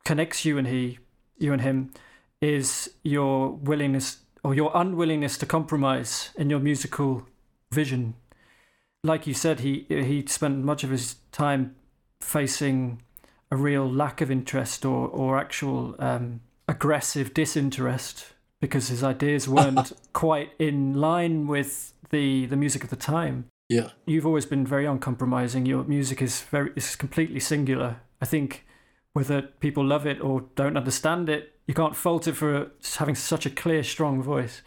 connects 0.04 0.44
you 0.44 0.58
and 0.58 0.68
he, 0.68 1.00
you 1.38 1.54
and 1.54 1.62
him, 1.62 1.94
is 2.42 2.90
your 3.04 3.52
willingness 3.52 4.18
or 4.44 4.54
your 4.54 4.72
unwillingness 4.76 5.38
to 5.38 5.46
compromise 5.46 6.32
in 6.36 6.50
your 6.50 6.60
musical 6.60 7.26
vision. 7.72 8.16
Like 9.04 9.28
you 9.28 9.34
said, 9.34 9.62
he 9.62 9.86
he 9.90 10.26
spent 10.28 10.64
much 10.64 10.84
of 10.84 10.90
his 10.90 11.16
time 11.32 11.76
facing 12.22 13.02
a 13.52 13.56
real 13.56 13.90
lack 13.90 14.22
of 14.22 14.32
interest 14.32 14.86
or 14.86 15.08
or 15.08 15.38
actual 15.38 15.96
um, 16.00 16.42
aggressive 16.68 17.34
disinterest 17.34 18.34
because 18.60 18.88
his 18.90 19.04
ideas 19.04 19.48
weren't 19.56 19.94
quite 20.14 20.52
in 20.60 20.96
line 20.96 21.48
with 21.48 21.94
the 22.10 22.46
the 22.48 22.58
music 22.58 22.84
of 22.84 22.90
the 22.90 22.96
time. 22.96 23.46
Yeah, 23.70 23.90
you've 24.06 24.26
always 24.26 24.46
been 24.46 24.66
very 24.66 24.86
uncompromising. 24.86 25.66
Your 25.66 25.84
music 25.84 26.22
is 26.22 26.42
very 26.42 26.72
is 26.76 26.96
completely 26.96 27.40
singular. 27.40 28.02
I 28.22 28.26
think 28.26 28.66
whether 29.14 29.42
people 29.42 29.86
love 29.86 30.06
it 30.06 30.22
or 30.22 30.46
don't 30.56 30.78
understand 30.78 31.30
it, 31.30 31.54
you 31.66 31.74
can't 31.74 31.96
fault 31.96 32.28
it 32.28 32.34
for 32.34 32.72
having 32.98 33.16
such 33.16 33.46
a 33.46 33.50
clear, 33.50 33.84
strong 33.84 34.22
voice. 34.22 34.62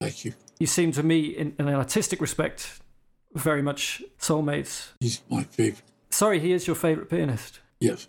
Thank 0.00 0.24
you 0.24 0.34
you 0.62 0.66
seem 0.66 0.92
to 0.92 1.02
me, 1.02 1.22
in, 1.26 1.56
in 1.58 1.66
an 1.66 1.74
artistic 1.74 2.20
respect, 2.20 2.80
very 3.34 3.62
much 3.62 4.00
soulmates. 4.20 4.90
He's 5.00 5.20
my 5.28 5.42
favorite. 5.42 5.82
Sorry, 6.10 6.38
he 6.38 6.52
is 6.52 6.68
your 6.68 6.76
favorite 6.76 7.10
pianist. 7.10 7.58
Yes. 7.80 8.06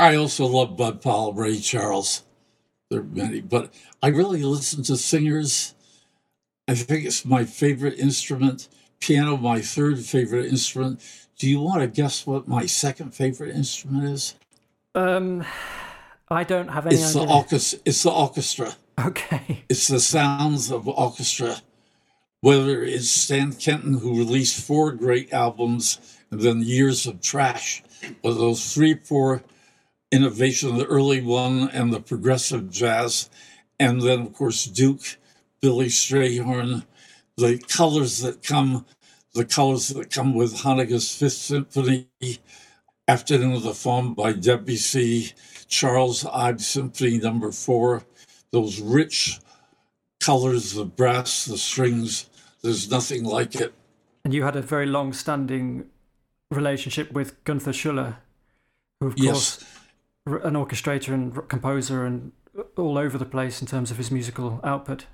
I 0.00 0.16
also 0.16 0.46
love 0.46 0.76
Bud 0.76 1.00
Powell, 1.00 1.32
Ray 1.32 1.58
Charles. 1.58 2.24
There 2.90 3.00
are 3.00 3.04
many, 3.04 3.40
but 3.40 3.72
I 4.02 4.08
really 4.08 4.42
listen 4.42 4.82
to 4.84 4.96
singers. 4.96 5.74
I 6.66 6.74
think 6.74 7.04
it's 7.04 7.24
my 7.24 7.44
favorite 7.44 8.00
instrument. 8.00 8.68
Piano, 8.98 9.36
my 9.36 9.60
third 9.60 10.00
favorite 10.00 10.46
instrument. 10.46 11.00
Do 11.38 11.48
you 11.48 11.60
want 11.60 11.82
to 11.82 11.86
guess 11.86 12.26
what 12.26 12.48
my 12.48 12.66
second 12.66 13.14
favorite 13.14 13.54
instrument 13.54 14.04
is? 14.04 14.34
Um, 14.96 15.44
I 16.28 16.42
don't 16.42 16.68
have 16.68 16.86
any. 16.86 16.96
It's 16.96 17.14
idea. 17.14 17.28
the 17.28 17.32
orchestra. 17.32 17.78
It's 17.84 18.02
the 18.02 18.10
orchestra. 18.10 18.74
Okay. 18.98 19.64
It's 19.68 19.86
the 19.86 20.00
sounds 20.00 20.72
of 20.72 20.88
orchestra 20.88 21.56
whether 22.42 22.82
it's 22.82 23.08
Stan 23.08 23.52
Kenton, 23.52 23.94
who 23.94 24.18
released 24.18 24.66
four 24.66 24.90
great 24.90 25.32
albums 25.32 26.18
and 26.30 26.40
then 26.40 26.60
years 26.60 27.06
of 27.06 27.20
trash, 27.20 27.84
but 28.20 28.34
those 28.34 28.74
three, 28.74 28.94
four 28.94 29.42
innovation, 30.10 30.76
the 30.76 30.84
early 30.86 31.22
one 31.22 31.68
and 31.70 31.92
the 31.92 32.00
progressive 32.00 32.68
jazz, 32.68 33.30
and 33.78 34.02
then, 34.02 34.22
of 34.22 34.34
course, 34.34 34.64
Duke, 34.64 35.18
Billy 35.60 35.86
Strayhorn, 35.86 36.84
the 37.36 37.58
colors 37.58 38.18
that 38.22 38.42
come, 38.42 38.86
the 39.34 39.44
colors 39.44 39.88
that 39.90 40.10
come 40.10 40.34
with 40.34 40.58
Honegger's 40.58 41.14
Fifth 41.14 41.34
Symphony, 41.34 42.08
Afternoon 43.06 43.52
of 43.52 43.62
the 43.62 43.74
Faun 43.74 44.14
by 44.14 44.32
Debussy, 44.32 45.32
Charles 45.68 46.26
Ives 46.26 46.66
Symphony 46.66 47.18
Number 47.18 47.52
Four, 47.52 48.02
those 48.50 48.80
rich 48.80 49.38
colors, 50.20 50.74
the 50.74 50.84
brass, 50.84 51.44
the 51.44 51.56
strings, 51.58 52.28
there's 52.62 52.90
nothing 52.90 53.24
like 53.24 53.54
it. 53.54 53.74
And 54.24 54.32
you 54.32 54.44
had 54.44 54.56
a 54.56 54.62
very 54.62 54.86
long 54.86 55.12
standing 55.12 55.86
relationship 56.50 57.12
with 57.12 57.42
Gunther 57.44 57.72
Schuller, 57.72 58.16
who, 59.00 59.08
of 59.08 59.18
yes. 59.18 59.64
course, 60.24 60.44
an 60.44 60.54
orchestrator 60.54 61.12
and 61.12 61.48
composer 61.48 62.04
and 62.04 62.32
all 62.76 62.98
over 62.98 63.18
the 63.18 63.24
place 63.24 63.60
in 63.60 63.66
terms 63.66 63.90
of 63.90 63.96
his 63.96 64.10
musical 64.10 64.60
output. 64.62 65.06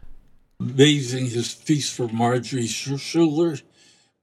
Amazing 0.61 1.27
his 1.31 1.55
piece 1.55 1.91
for 1.91 2.09
Marjorie 2.09 2.65
Schuller, 2.65 3.63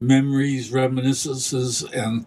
memories, 0.01 0.71
reminiscences, 0.71 1.81
and 1.81 2.25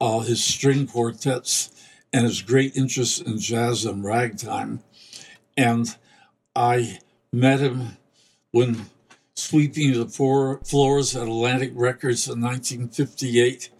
uh, 0.00 0.20
his 0.20 0.42
string 0.42 0.86
quartets, 0.86 1.70
and 2.12 2.24
his 2.24 2.42
great 2.42 2.76
interest 2.76 3.22
in 3.22 3.38
jazz 3.38 3.84
and 3.84 4.04
ragtime. 4.04 4.80
And 5.56 5.96
I 6.54 6.98
met 7.32 7.60
him 7.60 7.96
when 8.50 8.86
sweeping 9.36 9.92
the 9.92 10.06
four 10.06 10.60
floors 10.64 11.16
at 11.16 11.22
Atlantic 11.22 11.72
Records 11.74 12.28
in 12.28 12.40
1958. 12.40 13.70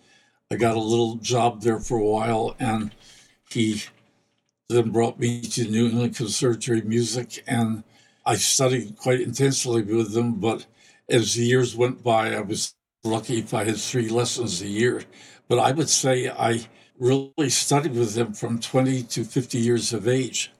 I 0.50 0.56
got 0.56 0.76
a 0.76 0.80
little 0.80 1.16
job 1.16 1.62
there 1.62 1.80
for 1.80 1.98
a 1.98 2.04
while, 2.04 2.56
and 2.58 2.92
he 3.50 3.82
then 4.68 4.90
brought 4.90 5.18
me 5.18 5.40
to 5.40 5.64
New 5.64 5.86
England 5.86 6.16
Conservatory 6.16 6.80
of 6.80 6.86
Music, 6.86 7.42
and 7.46 7.84
I 8.26 8.36
studied 8.36 8.96
quite 8.96 9.20
intensely 9.20 9.82
with 9.82 10.12
them. 10.12 10.34
But 10.34 10.66
as 11.08 11.34
the 11.34 11.44
years 11.44 11.76
went 11.76 12.02
by, 12.02 12.34
I 12.34 12.40
was 12.40 12.74
lucky 13.04 13.38
if 13.38 13.54
I 13.54 13.64
had 13.64 13.76
three 13.76 14.08
lessons 14.08 14.60
a 14.62 14.66
year. 14.66 15.04
But 15.48 15.58
I 15.58 15.72
would 15.72 15.90
say 15.90 16.28
I 16.28 16.66
really 16.98 17.50
studied 17.50 17.94
with 17.94 18.16
him 18.16 18.32
from 18.32 18.58
20 18.58 19.02
to 19.02 19.24
50 19.24 19.58
years 19.58 19.92
of 19.92 20.08
age. 20.08 20.52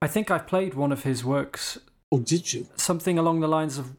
I 0.00 0.06
think 0.06 0.30
I 0.30 0.38
played 0.38 0.74
one 0.74 0.92
of 0.92 1.02
his 1.02 1.24
works. 1.24 1.78
Oh, 2.12 2.20
did 2.20 2.52
you? 2.52 2.66
Something 2.76 3.18
along 3.18 3.40
the 3.40 3.48
lines 3.48 3.78
of 3.78 3.96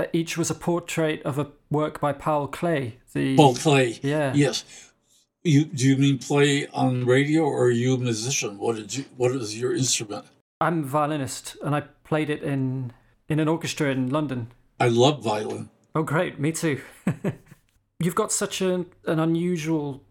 Uh, 0.00 0.06
each 0.14 0.38
was 0.38 0.50
a 0.50 0.54
portrait 0.54 1.22
of 1.24 1.38
a 1.38 1.48
work 1.70 2.00
by 2.00 2.10
Paul 2.10 2.48
Klee. 2.48 2.94
The 3.12 3.36
Paul 3.36 3.54
Klee. 3.54 4.00
Yeah. 4.02 4.32
Yes. 4.34 4.64
You 5.44 5.66
do 5.66 5.86
you 5.86 5.96
mean 5.98 6.16
play 6.18 6.66
on 6.68 7.04
radio 7.04 7.42
or 7.42 7.64
are 7.64 7.70
you 7.70 7.94
a 7.94 7.98
musician? 7.98 8.56
What 8.56 8.76
did 8.76 8.96
you 8.96 9.04
what 9.18 9.30
is 9.32 9.60
your 9.60 9.74
instrument? 9.74 10.24
I'm 10.58 10.84
a 10.84 10.86
violinist 10.86 11.56
and 11.62 11.74
I 11.74 11.82
played 12.04 12.30
it 12.30 12.42
in 12.42 12.92
in 13.28 13.40
an 13.40 13.48
orchestra 13.48 13.90
in 13.90 14.08
London. 14.08 14.48
I 14.78 14.88
love 14.88 15.22
violin. 15.22 15.68
Oh 15.94 16.02
great, 16.02 16.40
me 16.40 16.52
too. 16.52 16.80
you've 18.00 18.14
got 18.14 18.32
such 18.32 18.62
an, 18.62 18.86
an 19.04 19.18
unusual 19.18 20.02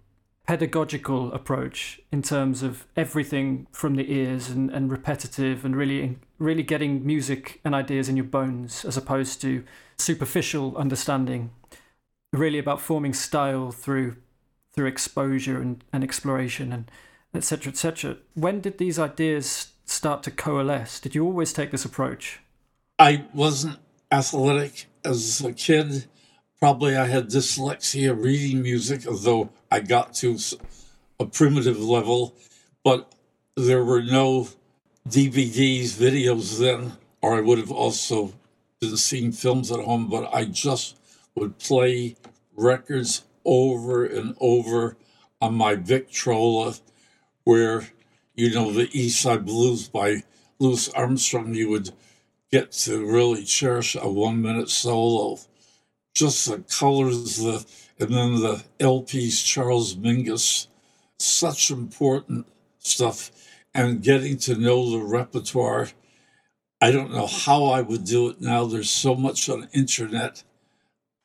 pedagogical 0.46 1.34
approach 1.34 2.00
in 2.12 2.22
terms 2.22 2.62
of 2.62 2.86
everything 2.96 3.65
from 3.72 3.96
the 3.96 4.12
ears 4.13 4.50
and, 4.50 4.69
and 4.69 4.91
repetitive 4.91 5.65
and 5.65 5.75
really 5.75 6.19
really 6.39 6.63
getting 6.63 7.05
music 7.05 7.60
and 7.63 7.75
ideas 7.75 8.10
in 8.10 8.15
your 8.15 8.25
bones 8.25 8.86
as 8.86 8.98
opposed 8.98 9.41
to 9.41 9.63
superficial 9.98 10.75
understanding 10.77 11.51
really 12.31 12.60
about 12.60 12.81
forming 12.81 13.13
style 13.13 13.72
through 13.72 14.15
through 14.72 14.86
exposure 14.88 15.60
and, 15.60 15.84
and 15.91 16.03
exploration 16.03 16.72
and 16.72 16.89
etc 17.34 17.72
etc 17.72 18.17
when 18.34 18.62
did 18.62 18.77
these 18.77 18.98
ideas 18.98 19.74
start 19.91 20.24
to 20.24 20.31
coalesce? 20.31 21.00
Did 21.00 21.15
you 21.15 21.25
always 21.25 21.53
take 21.53 21.72
this 21.72 21.86
approach? 21.86 22.39
I 22.98 23.25
wasn't 23.34 23.77
athletic 24.12 24.88
as 25.03 25.41
a 25.41 25.53
kid. 25.53 26.05
Probably 26.60 26.96
I 26.98 27.05
had 27.05 27.29
dyslexia 27.29 28.22
reading 28.22 28.62
music, 28.62 29.08
although 29.08 29.50
I 29.72 29.79
got 29.79 30.13
to 30.15 30.38
a 31.19 31.25
primitive 31.25 31.79
level, 31.79 32.36
but 32.84 33.13
there 33.55 33.84
were 33.84 34.01
no 34.01 34.50
DVDs, 35.08 35.94
videos 35.94 36.60
then, 36.60 36.94
or 37.22 37.36
I 37.36 37.41
would 37.41 37.58
have 37.58 37.72
also 37.72 38.34
been 38.79 38.98
seeing 38.98 39.32
films 39.32 39.72
at 39.72 39.79
home, 39.79 40.10
but 40.10 40.34
I 40.34 40.46
just 40.46 40.98
would 41.36 41.58
play 41.58 42.15
records 42.56 43.24
over 43.46 44.06
and 44.06 44.36
over 44.39 44.98
on 45.41 45.56
my 45.56 45.75
Victrola, 45.75 46.75
where, 47.44 47.88
you 48.36 48.51
know, 48.53 48.72
the 48.72 48.89
East 48.91 49.22
Side 49.22 49.46
Blues 49.46 49.88
by 49.88 50.24
Louis 50.60 50.89
Armstrong, 50.89 51.53
you 51.53 51.70
would 51.70 51.91
get 52.51 52.72
to 52.72 53.06
really 53.06 53.44
cherish 53.44 53.96
a 53.96 54.10
one 54.10 54.41
minute 54.41 54.70
solo. 54.70 55.39
Just 56.13 56.48
the 56.48 56.60
colors, 56.60 57.38
the 57.38 57.65
and 58.00 58.13
then 58.13 58.41
the 58.41 58.63
LPs, 58.79 59.46
Charles 59.46 59.96
Mingus, 59.96 60.68
such 61.18 61.70
important 61.70 62.48
stuff, 62.79 63.32
and 63.73 64.01
getting 64.03 64.38
to 64.38 64.55
know 64.55 64.89
the 64.89 64.99
repertoire. 64.99 65.89
I 66.81 66.91
don't 66.91 67.11
know 67.11 67.27
how 67.27 67.65
I 67.65 67.81
would 67.81 68.05
do 68.05 68.29
it 68.29 68.41
now. 68.41 68.65
There's 68.65 68.89
so 68.89 69.15
much 69.15 69.49
on 69.49 69.69
internet. 69.73 70.43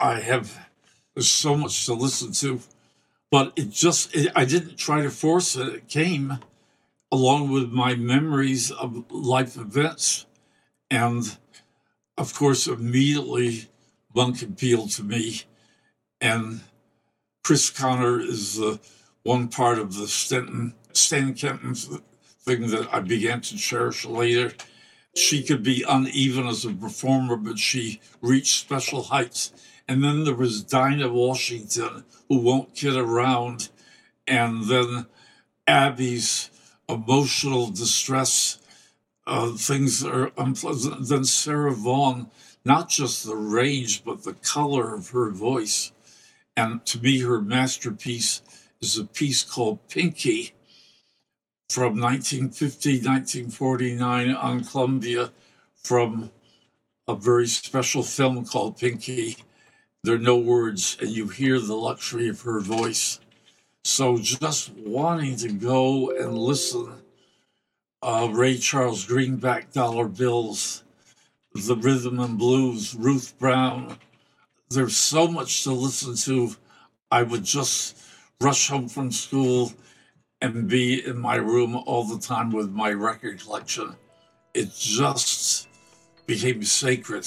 I 0.00 0.20
have 0.20 0.68
there's 1.14 1.28
so 1.28 1.56
much 1.56 1.86
to 1.86 1.94
listen 1.94 2.32
to, 2.32 2.60
but 3.30 3.52
it 3.56 3.70
just 3.70 4.14
it, 4.14 4.32
I 4.34 4.44
didn't 4.44 4.76
try 4.76 5.02
to 5.02 5.10
force 5.10 5.56
it. 5.56 5.68
It 5.68 5.88
came 5.88 6.38
along 7.12 7.50
with 7.50 7.70
my 7.70 7.94
memories 7.94 8.72
of 8.72 9.10
life 9.10 9.56
events, 9.56 10.26
and 10.90 11.36
of 12.18 12.34
course 12.34 12.66
immediately 12.66 13.68
Monk 14.14 14.42
appealed 14.42 14.90
to 14.92 15.04
me. 15.04 15.42
And 16.20 16.60
Chris 17.44 17.70
Connor 17.70 18.20
is 18.20 18.56
the 18.56 18.80
one 19.22 19.48
part 19.48 19.78
of 19.78 19.94
the 19.94 20.08
Stanton, 20.08 20.74
Stan 20.92 21.34
Kenton 21.34 21.74
thing 22.44 22.68
that 22.68 22.92
I 22.92 23.00
began 23.00 23.40
to 23.40 23.56
cherish 23.56 24.04
later. 24.04 24.52
She 25.14 25.42
could 25.42 25.62
be 25.62 25.84
uneven 25.88 26.46
as 26.46 26.64
a 26.64 26.72
performer, 26.72 27.36
but 27.36 27.58
she 27.58 28.00
reached 28.20 28.60
special 28.60 29.04
heights. 29.04 29.52
And 29.88 30.02
then 30.02 30.24
there 30.24 30.34
was 30.34 30.62
Dinah 30.62 31.12
Washington, 31.12 32.04
who 32.28 32.38
won't 32.38 32.74
kid 32.74 32.96
around. 32.96 33.68
And 34.26 34.64
then 34.64 35.06
Abbey's 35.66 36.50
emotional 36.88 37.70
distress, 37.70 38.58
uh, 39.26 39.52
things 39.52 40.00
that 40.00 40.14
are 40.14 40.32
unpleasant. 40.36 41.08
Then 41.08 41.24
Sarah 41.24 41.72
Vaughan, 41.72 42.30
not 42.64 42.88
just 42.88 43.24
the 43.24 43.36
range, 43.36 44.04
but 44.04 44.24
the 44.24 44.34
color 44.34 44.94
of 44.94 45.10
her 45.10 45.30
voice. 45.30 45.92
And 46.56 46.84
to 46.86 47.00
me, 47.00 47.20
her 47.20 47.40
masterpiece 47.40 48.42
is 48.80 48.98
a 48.98 49.04
piece 49.04 49.42
called 49.42 49.88
Pinky 49.88 50.53
from 51.68 52.00
1950, 52.00 52.98
1949 52.98 54.30
on 54.30 54.64
Columbia 54.64 55.32
from 55.74 56.30
a 57.08 57.14
very 57.14 57.46
special 57.46 58.02
film 58.02 58.44
called 58.44 58.78
Pinky. 58.78 59.36
There 60.02 60.14
are 60.14 60.18
no 60.18 60.36
words, 60.36 60.96
and 61.00 61.10
you 61.10 61.28
hear 61.28 61.58
the 61.58 61.74
luxury 61.74 62.28
of 62.28 62.40
her 62.42 62.60
voice. 62.60 63.20
So 63.84 64.18
just 64.18 64.72
wanting 64.76 65.36
to 65.36 65.52
go 65.52 66.10
and 66.10 66.38
listen, 66.38 66.92
uh, 68.02 68.28
Ray 68.32 68.56
Charles 68.56 69.06
Greenback 69.06 69.72
dollar 69.72 70.08
bills, 70.08 70.84
the 71.54 71.76
rhythm 71.76 72.20
and 72.20 72.38
blues, 72.38 72.94
Ruth 72.94 73.38
Brown. 73.38 73.98
There's 74.70 74.96
so 74.96 75.28
much 75.28 75.64
to 75.64 75.72
listen 75.72 76.16
to. 76.16 76.56
I 77.10 77.22
would 77.22 77.44
just 77.44 77.98
rush 78.40 78.68
home 78.68 78.88
from 78.88 79.12
school 79.12 79.72
and 80.40 80.68
be 80.68 81.04
in 81.06 81.18
my 81.18 81.36
room 81.36 81.76
all 81.86 82.04
the 82.04 82.18
time 82.18 82.52
with 82.52 82.70
my 82.70 82.92
record 82.92 83.40
collection. 83.40 83.96
It 84.52 84.72
just 84.74 85.68
became 86.26 86.62
sacred. 86.62 87.26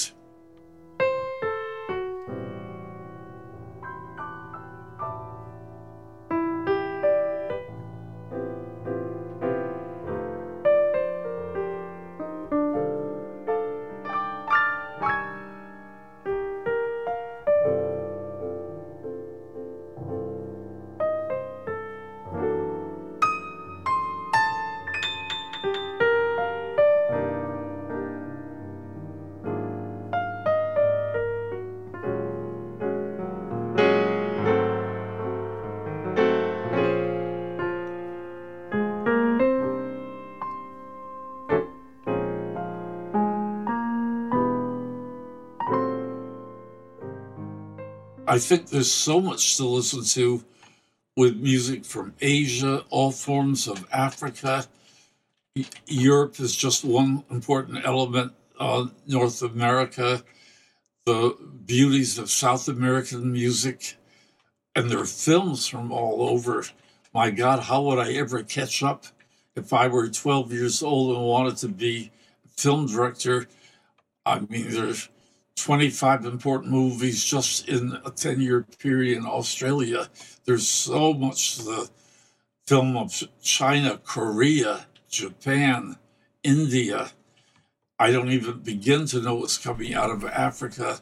I 48.38 48.40
think 48.40 48.68
there's 48.68 48.92
so 48.92 49.20
much 49.20 49.56
to 49.56 49.64
listen 49.64 50.04
to 50.04 50.44
with 51.16 51.38
music 51.38 51.84
from 51.84 52.14
Asia, 52.20 52.84
all 52.88 53.10
forms 53.10 53.66
of 53.66 53.84
Africa. 53.92 54.64
Europe 55.88 56.38
is 56.38 56.54
just 56.54 56.84
one 56.84 57.24
important 57.32 57.84
element, 57.84 58.32
uh, 58.60 58.86
North 59.08 59.42
America, 59.42 60.22
the 61.04 61.36
beauties 61.66 62.16
of 62.16 62.30
South 62.30 62.68
American 62.68 63.32
music, 63.32 63.96
and 64.76 64.88
there 64.88 65.00
are 65.00 65.04
films 65.04 65.66
from 65.66 65.90
all 65.90 66.28
over. 66.28 66.64
My 67.12 67.30
God, 67.30 67.58
how 67.64 67.82
would 67.82 67.98
I 67.98 68.12
ever 68.12 68.44
catch 68.44 68.84
up 68.84 69.06
if 69.56 69.72
I 69.72 69.88
were 69.88 70.08
12 70.08 70.52
years 70.52 70.80
old 70.80 71.16
and 71.16 71.26
wanted 71.26 71.56
to 71.56 71.68
be 71.68 72.12
a 72.46 72.48
film 72.50 72.86
director? 72.86 73.48
I 74.24 74.38
mean, 74.48 74.70
there's 74.70 75.08
25 75.58 76.24
important 76.24 76.72
movies 76.72 77.24
just 77.24 77.68
in 77.68 77.98
a 78.04 78.10
10 78.10 78.40
year 78.40 78.64
period 78.78 79.18
in 79.18 79.26
Australia. 79.26 80.08
There's 80.44 80.68
so 80.68 81.12
much 81.12 81.58
the 81.58 81.90
film 82.66 82.96
of 82.96 83.22
China, 83.42 84.00
Korea, 84.04 84.86
Japan, 85.10 85.96
India. 86.42 87.10
I 87.98 88.12
don't 88.12 88.30
even 88.30 88.60
begin 88.60 89.06
to 89.06 89.20
know 89.20 89.36
what's 89.36 89.58
coming 89.58 89.94
out 89.94 90.10
of 90.10 90.24
Africa. 90.24 91.00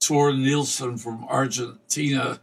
Torre 0.00 0.32
Nilsson 0.32 0.98
from 0.98 1.24
Argentina, 1.24 2.40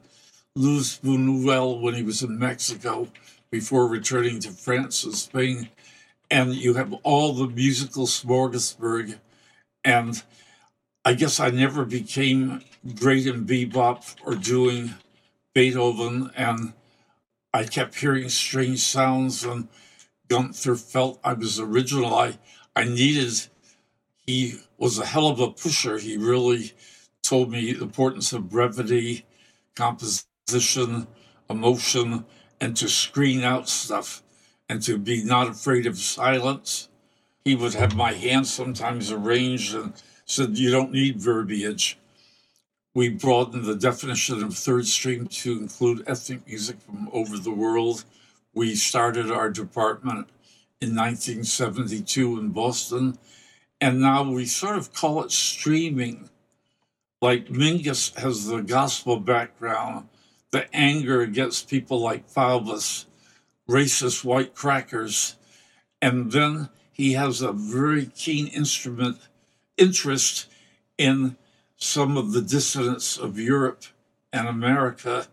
Luis 0.56 1.00
Buñuel 1.00 1.82
when 1.82 1.96
he 1.96 2.04
was 2.04 2.24
in 2.24 2.40
Mexico 2.40 3.08
before 3.52 3.88
returning 3.88 4.40
to 4.40 4.52
France 4.52 5.04
and 5.04 5.16
Spain. 5.16 5.70
And 6.30 6.56
you 6.56 6.76
have 6.76 6.94
all 7.04 7.34
the 7.34 7.48
musical 7.48 8.06
smorgasbord. 8.06 9.20
And 9.84 10.24
I 11.04 11.14
guess 11.14 11.40
I 11.40 11.50
never 11.50 11.84
became 11.84 12.62
great 13.00 13.26
in 13.26 13.46
bebop 13.46 14.16
or 14.24 14.36
doing 14.36 14.94
Beethoven, 15.54 16.32
and 16.36 16.74
I 17.54 17.64
kept 17.66 18.00
hearing 18.00 18.30
strange 18.30 18.82
sounds. 18.82 19.44
And 19.44 19.68
Gunther 20.28 20.76
felt 20.76 21.20
I 21.24 21.34
was 21.34 21.60
original. 21.60 22.14
I 22.14 22.38
I 22.76 22.86
needed. 22.86 23.48
He 24.28 24.60
was 24.78 25.00
a 25.00 25.06
hell 25.06 25.28
of 25.28 25.40
a 25.40 25.52
pusher. 25.52 25.98
He 25.98 26.18
really 26.18 26.74
told 27.24 27.52
me 27.52 27.74
the 27.74 27.84
importance 27.84 28.32
of 28.34 28.50
brevity, 28.50 29.26
composition, 29.76 31.08
emotion, 31.50 32.26
and 32.62 32.78
to 32.78 32.88
screen 32.88 33.44
out 33.44 33.70
stuff, 33.70 34.24
and 34.70 34.82
to 34.84 35.00
be 35.00 35.24
not 35.24 35.48
afraid 35.50 35.88
of 35.88 35.98
silence. 35.98 36.90
He 37.44 37.56
would 37.56 37.74
have 37.74 37.96
my 37.96 38.14
hands 38.14 38.54
sometimes 38.54 39.12
arranged 39.12 39.74
and 39.74 39.94
said 40.32 40.58
you 40.58 40.72
don't 40.72 40.94
need 40.94 41.22
verbiage. 41.22 41.98
We 42.94 43.10
broadened 43.10 43.66
the 43.66 43.76
definition 43.76 44.42
of 44.42 44.58
third 44.58 44.88
stream 44.88 45.28
to 45.28 45.60
include 45.60 46.04
ethnic 46.08 46.48
music 46.48 46.78
from 46.82 47.10
over 47.12 47.38
the 47.38 47.52
world. 47.52 48.06
We 48.54 48.76
started 48.76 49.30
our 49.30 49.50
department 49.50 50.30
in 50.80 50.96
1972 50.96 52.40
in 52.40 52.50
Boston, 52.50 53.18
and 53.82 54.00
now 54.00 54.24
we 54.24 54.46
sort 54.46 54.78
of 54.78 54.94
call 54.94 55.22
it 55.24 55.32
streaming. 55.32 56.30
Like 57.22 57.48
Mingus 57.48 58.18
has 58.18 58.48
the 58.48 58.62
gospel 58.62 59.20
background, 59.20 60.08
the 60.52 60.74
anger 60.74 61.22
against 61.22 61.70
people 61.70 62.00
like 62.00 62.30
Faubus, 62.30 63.06
racist 63.70 64.24
white 64.24 64.56
crackers, 64.56 65.36
and 66.02 66.32
then 66.32 66.70
he 66.94 67.14
has 67.14 67.42
a 67.42 67.52
very 67.52 68.06
keen 68.06 68.48
instrument 68.48 69.20
interest 69.82 70.48
in 70.98 71.36
some 71.76 72.16
of 72.16 72.32
the 72.32 72.42
dissidents 72.42 73.18
of 73.18 73.40
Europe 73.40 73.84
and 74.32 74.48
America. 74.48 75.28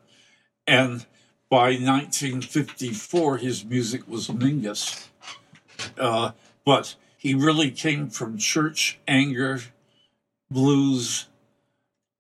And 0.66 1.04
by 1.50 1.72
1954, 1.72 3.36
his 3.36 3.64
music 3.64 4.08
was 4.08 4.28
Mingus. 4.28 5.08
Uh, 5.98 6.32
but 6.64 6.94
he 7.16 7.34
really 7.34 7.70
came 7.70 8.08
from 8.08 8.38
church 8.38 8.98
anger, 9.06 9.60
blues, 10.50 11.26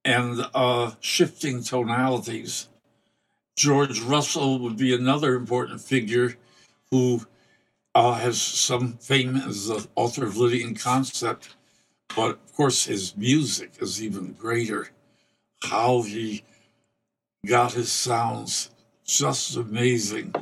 and 0.04 0.46
uh, 0.54 0.92
shifting 1.00 1.62
tonalities. 1.62 2.68
George 3.56 4.00
Russell 4.00 4.58
would 4.60 4.76
be 4.76 4.94
another 4.94 5.34
important 5.34 5.80
figure 5.80 6.36
who 6.90 7.26
uh, 7.94 8.14
has 8.14 8.40
some 8.40 8.94
fame 8.98 9.36
as 9.36 9.66
the 9.66 9.86
author 9.96 10.24
of 10.24 10.36
Lydian 10.36 10.74
Concept, 10.74 11.56
but 12.14 12.30
of 12.30 12.52
course 12.54 12.84
his 12.84 13.16
music 13.16 13.72
is 13.80 14.02
even 14.02 14.32
greater. 14.32 14.88
How 15.62 16.02
he 16.02 16.44
got 17.46 17.72
his 17.72 17.90
sounds 17.90 18.70
just 19.04 19.56
amazing. 19.56 20.34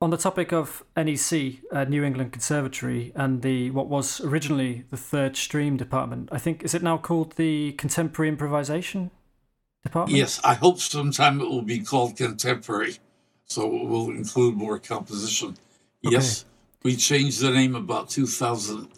On 0.00 0.10
the 0.10 0.16
topic 0.16 0.52
of 0.52 0.84
NEC, 0.96 1.58
uh, 1.70 1.84
New 1.84 2.02
England 2.02 2.32
Conservatory, 2.32 3.12
and 3.14 3.40
the 3.42 3.70
what 3.70 3.86
was 3.86 4.20
originally 4.20 4.84
the 4.90 4.96
third 4.96 5.36
stream 5.36 5.76
department, 5.76 6.28
I 6.32 6.38
think 6.38 6.64
is 6.64 6.74
it 6.74 6.82
now 6.82 6.98
called 6.98 7.36
the 7.36 7.72
Contemporary 7.72 8.28
Improvisation 8.28 9.12
department? 9.84 10.18
Yes, 10.18 10.40
I 10.42 10.54
hope 10.54 10.80
sometime 10.80 11.40
it 11.40 11.48
will 11.48 11.62
be 11.62 11.78
called 11.78 12.16
Contemporary, 12.16 12.96
so 13.44 13.64
it 13.66 13.88
will 13.88 14.10
include 14.10 14.56
more 14.56 14.80
composition. 14.80 15.50
Okay. 16.04 16.16
Yes, 16.16 16.46
we 16.82 16.96
changed 16.96 17.40
the 17.40 17.52
name 17.52 17.76
about 17.76 18.10
2000. 18.10 18.88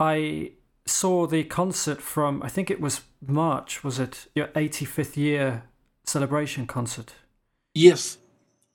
I 0.00 0.50
saw 0.86 1.26
the 1.26 1.44
concert 1.44 2.00
from, 2.00 2.42
I 2.42 2.48
think 2.48 2.70
it 2.70 2.80
was 2.80 3.02
March, 3.26 3.82
was 3.82 3.98
it? 3.98 4.26
Your 4.34 4.48
85th 4.48 5.16
year 5.16 5.64
celebration 6.04 6.66
concert. 6.66 7.14
Yes, 7.74 8.18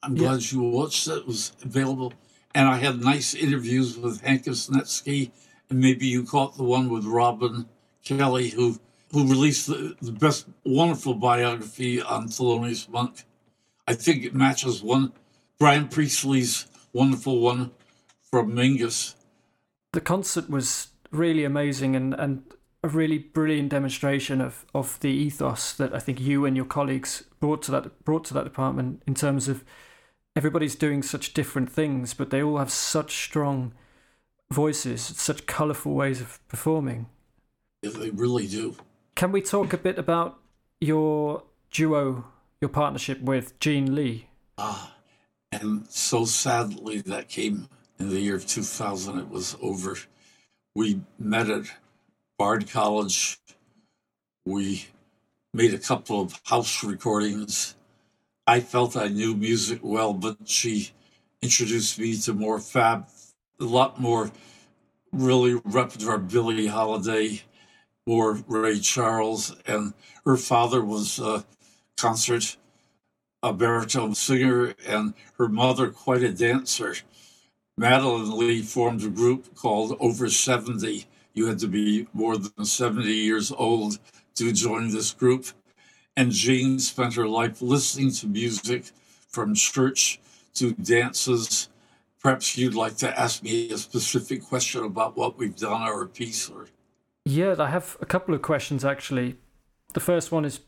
I'm 0.01 0.15
yeah. 0.15 0.29
glad 0.29 0.51
you 0.51 0.61
watched 0.61 1.07
it. 1.07 1.19
It 1.19 1.27
was 1.27 1.53
available. 1.61 2.13
And 2.55 2.67
I 2.67 2.77
had 2.77 2.99
nice 2.99 3.35
interviews 3.35 3.97
with 3.97 4.23
Hankus 4.23 4.69
Netsky, 4.69 5.31
and 5.69 5.79
maybe 5.79 6.07
you 6.07 6.23
caught 6.23 6.57
the 6.57 6.63
one 6.63 6.89
with 6.89 7.05
Robin 7.05 7.67
Kelley, 8.03 8.49
who 8.49 8.79
who 9.11 9.27
released 9.27 9.67
the, 9.67 9.95
the 10.01 10.11
best, 10.11 10.47
wonderful 10.63 11.15
biography 11.15 12.01
on 12.01 12.27
Thelonious 12.27 12.87
Monk. 12.89 13.23
I 13.87 13.95
think 13.95 14.23
it 14.23 14.35
matches 14.35 14.83
one 14.83 15.13
Brian 15.57 15.87
Priestley's 15.87 16.67
wonderful 16.93 17.39
one 17.39 17.71
from 18.21 18.53
Mingus. 18.53 19.15
The 19.93 20.01
concert 20.01 20.49
was 20.49 20.89
really 21.11 21.43
amazing 21.43 21.95
and, 21.95 22.13
and 22.13 22.43
a 22.83 22.87
really 22.87 23.17
brilliant 23.17 23.69
demonstration 23.69 24.41
of, 24.41 24.65
of 24.73 24.99
the 25.01 25.09
ethos 25.09 25.73
that 25.73 25.93
I 25.93 25.99
think 25.99 26.19
you 26.19 26.45
and 26.45 26.55
your 26.55 26.65
colleagues 26.65 27.23
brought 27.39 27.61
to 27.63 27.71
that 27.71 28.03
brought 28.05 28.25
to 28.25 28.33
that 28.35 28.45
department 28.45 29.03
in 29.05 29.15
terms 29.15 29.47
of 29.47 29.63
everybody's 30.35 30.75
doing 30.75 31.03
such 31.03 31.33
different 31.33 31.71
things, 31.71 32.13
but 32.13 32.29
they 32.29 32.41
all 32.41 32.57
have 32.57 32.71
such 32.71 33.17
strong 33.23 33.73
voices, 34.51 35.01
such 35.01 35.45
colourful 35.45 35.93
ways 35.93 36.21
of 36.21 36.39
performing. 36.47 37.07
Yeah, 37.81 37.91
they 37.91 38.09
really 38.09 38.47
do. 38.47 38.75
Can 39.15 39.31
we 39.31 39.41
talk 39.41 39.73
a 39.73 39.77
bit 39.77 39.99
about 39.99 40.39
your 40.79 41.43
duo, 41.71 42.25
your 42.61 42.69
partnership 42.69 43.21
with 43.21 43.59
Jeanne 43.59 43.93
Lee? 43.93 44.27
Ah, 44.57 44.93
and 45.51 45.87
so 45.89 46.25
sadly 46.25 47.01
that 47.01 47.27
came 47.27 47.67
in 47.99 48.09
the 48.09 48.19
year 48.19 48.35
of 48.35 48.47
2000. 48.47 49.19
It 49.19 49.29
was 49.29 49.57
over. 49.61 49.97
We 50.75 51.01
met 51.17 51.49
at 51.49 51.65
Bard 52.37 52.69
College. 52.69 53.39
We 54.45 54.85
made 55.53 55.73
a 55.73 55.79
couple 55.79 56.21
of 56.21 56.39
house 56.45 56.83
recordings. 56.83 57.75
I 58.45 58.59
felt 58.59 58.95
I 58.95 59.07
knew 59.07 59.35
music 59.35 59.79
well, 59.81 60.13
but 60.13 60.37
she 60.45 60.91
introduced 61.41 61.99
me 61.99 62.17
to 62.17 62.33
more 62.33 62.59
fab, 62.59 63.07
a 63.59 63.63
lot 63.63 63.99
more 63.99 64.31
really 65.11 65.55
repertoire, 65.65 66.17
Billie 66.17 66.67
Holiday, 66.67 67.41
more 68.05 68.39
Ray 68.47 68.79
Charles, 68.79 69.55
and 69.65 69.93
her 70.25 70.37
father 70.37 70.83
was 70.83 71.19
a 71.19 71.45
concert, 71.97 72.57
a 73.41 73.53
baritone 73.53 74.15
singer, 74.15 74.75
and 74.87 75.13
her 75.37 75.47
mother 75.47 75.89
quite 75.89 76.23
a 76.23 76.31
dancer. 76.31 76.95
Madeline 77.79 78.37
Lee 78.37 78.61
formed 78.61 79.05
a 79.05 79.07
group 79.07 79.55
called 79.55 79.95
Over 80.01 80.29
70. 80.29 81.05
You 81.33 81.47
had 81.47 81.59
to 81.59 81.67
be 81.69 82.09
more 82.11 82.35
than 82.35 82.65
70 82.65 83.09
years 83.09 83.53
old 83.53 83.99
to 84.35 84.51
join 84.51 84.89
this 84.89 85.13
group. 85.13 85.45
And 86.17 86.29
Jeanne 86.33 86.79
spent 86.79 87.13
her 87.13 87.25
life 87.25 87.61
listening 87.61 88.11
to 88.15 88.27
music 88.27 88.91
from 89.29 89.55
church 89.55 90.19
to 90.55 90.73
dances. 90.73 91.69
Perhaps 92.21 92.57
you'd 92.57 92.75
like 92.75 92.97
to 92.97 93.17
ask 93.17 93.43
me 93.43 93.69
a 93.69 93.77
specific 93.77 94.43
question 94.43 94.83
about 94.83 95.15
what 95.15 95.37
we've 95.37 95.55
done 95.55 95.83
or 95.83 96.01
a 96.01 96.07
piece 96.07 96.49
or 96.49 96.67
yeah, 97.23 97.55
I 97.59 97.67
have 97.67 97.95
a 98.01 98.05
couple 98.05 98.33
of 98.33 98.41
questions 98.41 98.83
actually. 98.83 99.37
The 99.93 100.01
first 100.01 100.33
one 100.33 100.43
is 100.43 100.59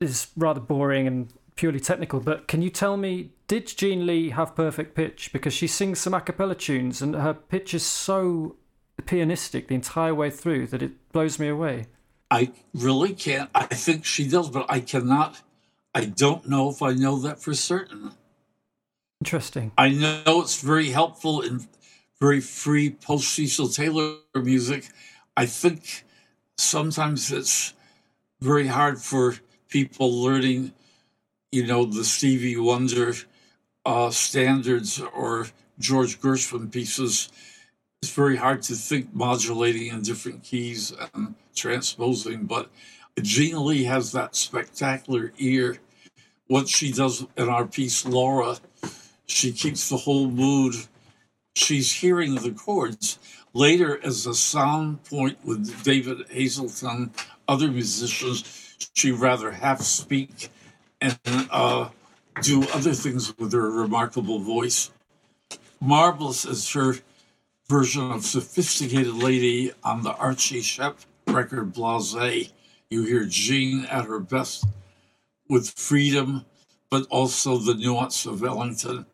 is 0.00 0.26
rather 0.36 0.60
boring 0.60 1.06
and 1.06 1.32
purely 1.54 1.80
technical, 1.80 2.20
but 2.20 2.48
can 2.48 2.62
you 2.62 2.70
tell 2.70 2.96
me 2.96 3.30
did 3.46 3.66
Jeanne 3.66 4.06
Lee 4.06 4.30
have 4.30 4.54
perfect 4.54 4.94
pitch? 4.94 5.30
Because 5.32 5.52
she 5.52 5.66
sings 5.66 6.00
some 6.00 6.14
a 6.14 6.20
cappella 6.20 6.54
tunes 6.54 7.02
and 7.02 7.14
her 7.14 7.34
pitch 7.34 7.74
is 7.74 7.84
so 7.84 8.56
pianistic 9.02 9.68
the 9.68 9.74
entire 9.74 10.14
way 10.14 10.30
through 10.30 10.66
that 10.68 10.82
it 10.82 11.12
blows 11.12 11.38
me 11.38 11.48
away. 11.48 11.86
I 12.30 12.52
really 12.72 13.12
can't. 13.12 13.50
I 13.54 13.66
think 13.66 14.04
she 14.04 14.26
does, 14.26 14.48
but 14.48 14.66
I 14.68 14.80
cannot. 14.80 15.42
I 15.94 16.06
don't 16.06 16.48
know 16.48 16.70
if 16.70 16.80
I 16.82 16.92
know 16.92 17.18
that 17.18 17.42
for 17.42 17.52
certain. 17.52 18.12
Interesting. 19.20 19.72
I 19.76 19.90
know 19.90 20.40
it's 20.40 20.62
very 20.62 20.90
helpful 20.90 21.42
in 21.42 21.66
very 22.18 22.40
free 22.40 22.90
post 22.90 23.28
Cecil 23.28 23.68
Taylor 23.68 24.16
music. 24.34 24.88
I 25.36 25.46
think 25.46 26.04
sometimes 26.56 27.30
it's 27.30 27.74
very 28.40 28.66
hard 28.66 29.00
for 29.00 29.34
people 29.68 30.22
learning, 30.22 30.72
you 31.52 31.66
know, 31.66 31.84
the 31.84 32.04
Stevie 32.04 32.56
Wonder 32.56 33.14
uh, 33.84 34.10
standards 34.10 35.00
or 35.00 35.46
George 35.78 36.18
Gershwin 36.18 36.72
pieces, 36.72 37.30
it's 38.00 38.12
very 38.12 38.36
hard 38.36 38.62
to 38.62 38.74
think 38.74 39.14
modulating 39.14 39.88
in 39.88 40.00
different 40.02 40.42
keys 40.42 40.94
and 41.14 41.34
transposing. 41.54 42.46
But 42.46 42.70
Jeanne 43.20 43.64
Lee 43.66 43.84
has 43.84 44.12
that 44.12 44.34
spectacular 44.34 45.32
ear. 45.38 45.76
What 46.46 46.68
she 46.68 46.90
does 46.90 47.26
in 47.36 47.48
our 47.48 47.66
piece, 47.66 48.06
Laura, 48.06 48.56
she 49.26 49.52
keeps 49.52 49.88
the 49.90 49.98
whole 49.98 50.28
mood. 50.28 50.74
She's 51.54 51.92
hearing 51.92 52.34
the 52.34 52.52
chords. 52.52 53.18
Later, 53.52 54.00
as 54.02 54.26
a 54.26 54.34
sound 54.34 55.04
point 55.04 55.38
with 55.44 55.84
David 55.84 56.26
Hazelton, 56.30 57.12
other 57.46 57.68
musicians, 57.68 58.76
she 58.94 59.12
rather 59.12 59.50
half 59.50 59.82
speak 59.82 60.50
and 61.02 61.18
uh, 61.50 61.88
do 62.42 62.62
other 62.72 62.94
things 62.94 63.36
with 63.38 63.52
her 63.52 63.70
remarkable 63.70 64.38
voice. 64.38 64.90
Marvelous 65.80 66.44
is 66.44 66.70
her 66.72 66.94
version 67.68 68.10
of 68.10 68.24
Sophisticated 68.24 69.14
Lady 69.14 69.72
on 69.82 70.02
the 70.02 70.14
Archie 70.14 70.60
Shepp 70.60 70.96
record 71.26 71.72
Blase. 71.72 72.52
You 72.90 73.04
hear 73.04 73.24
Jeanne 73.24 73.86
at 73.86 74.04
her 74.04 74.20
best 74.20 74.64
with 75.48 75.70
freedom, 75.70 76.44
but 76.90 77.06
also 77.10 77.56
the 77.56 77.74
nuance 77.74 78.26
of 78.26 78.44
Ellington. 78.44 79.06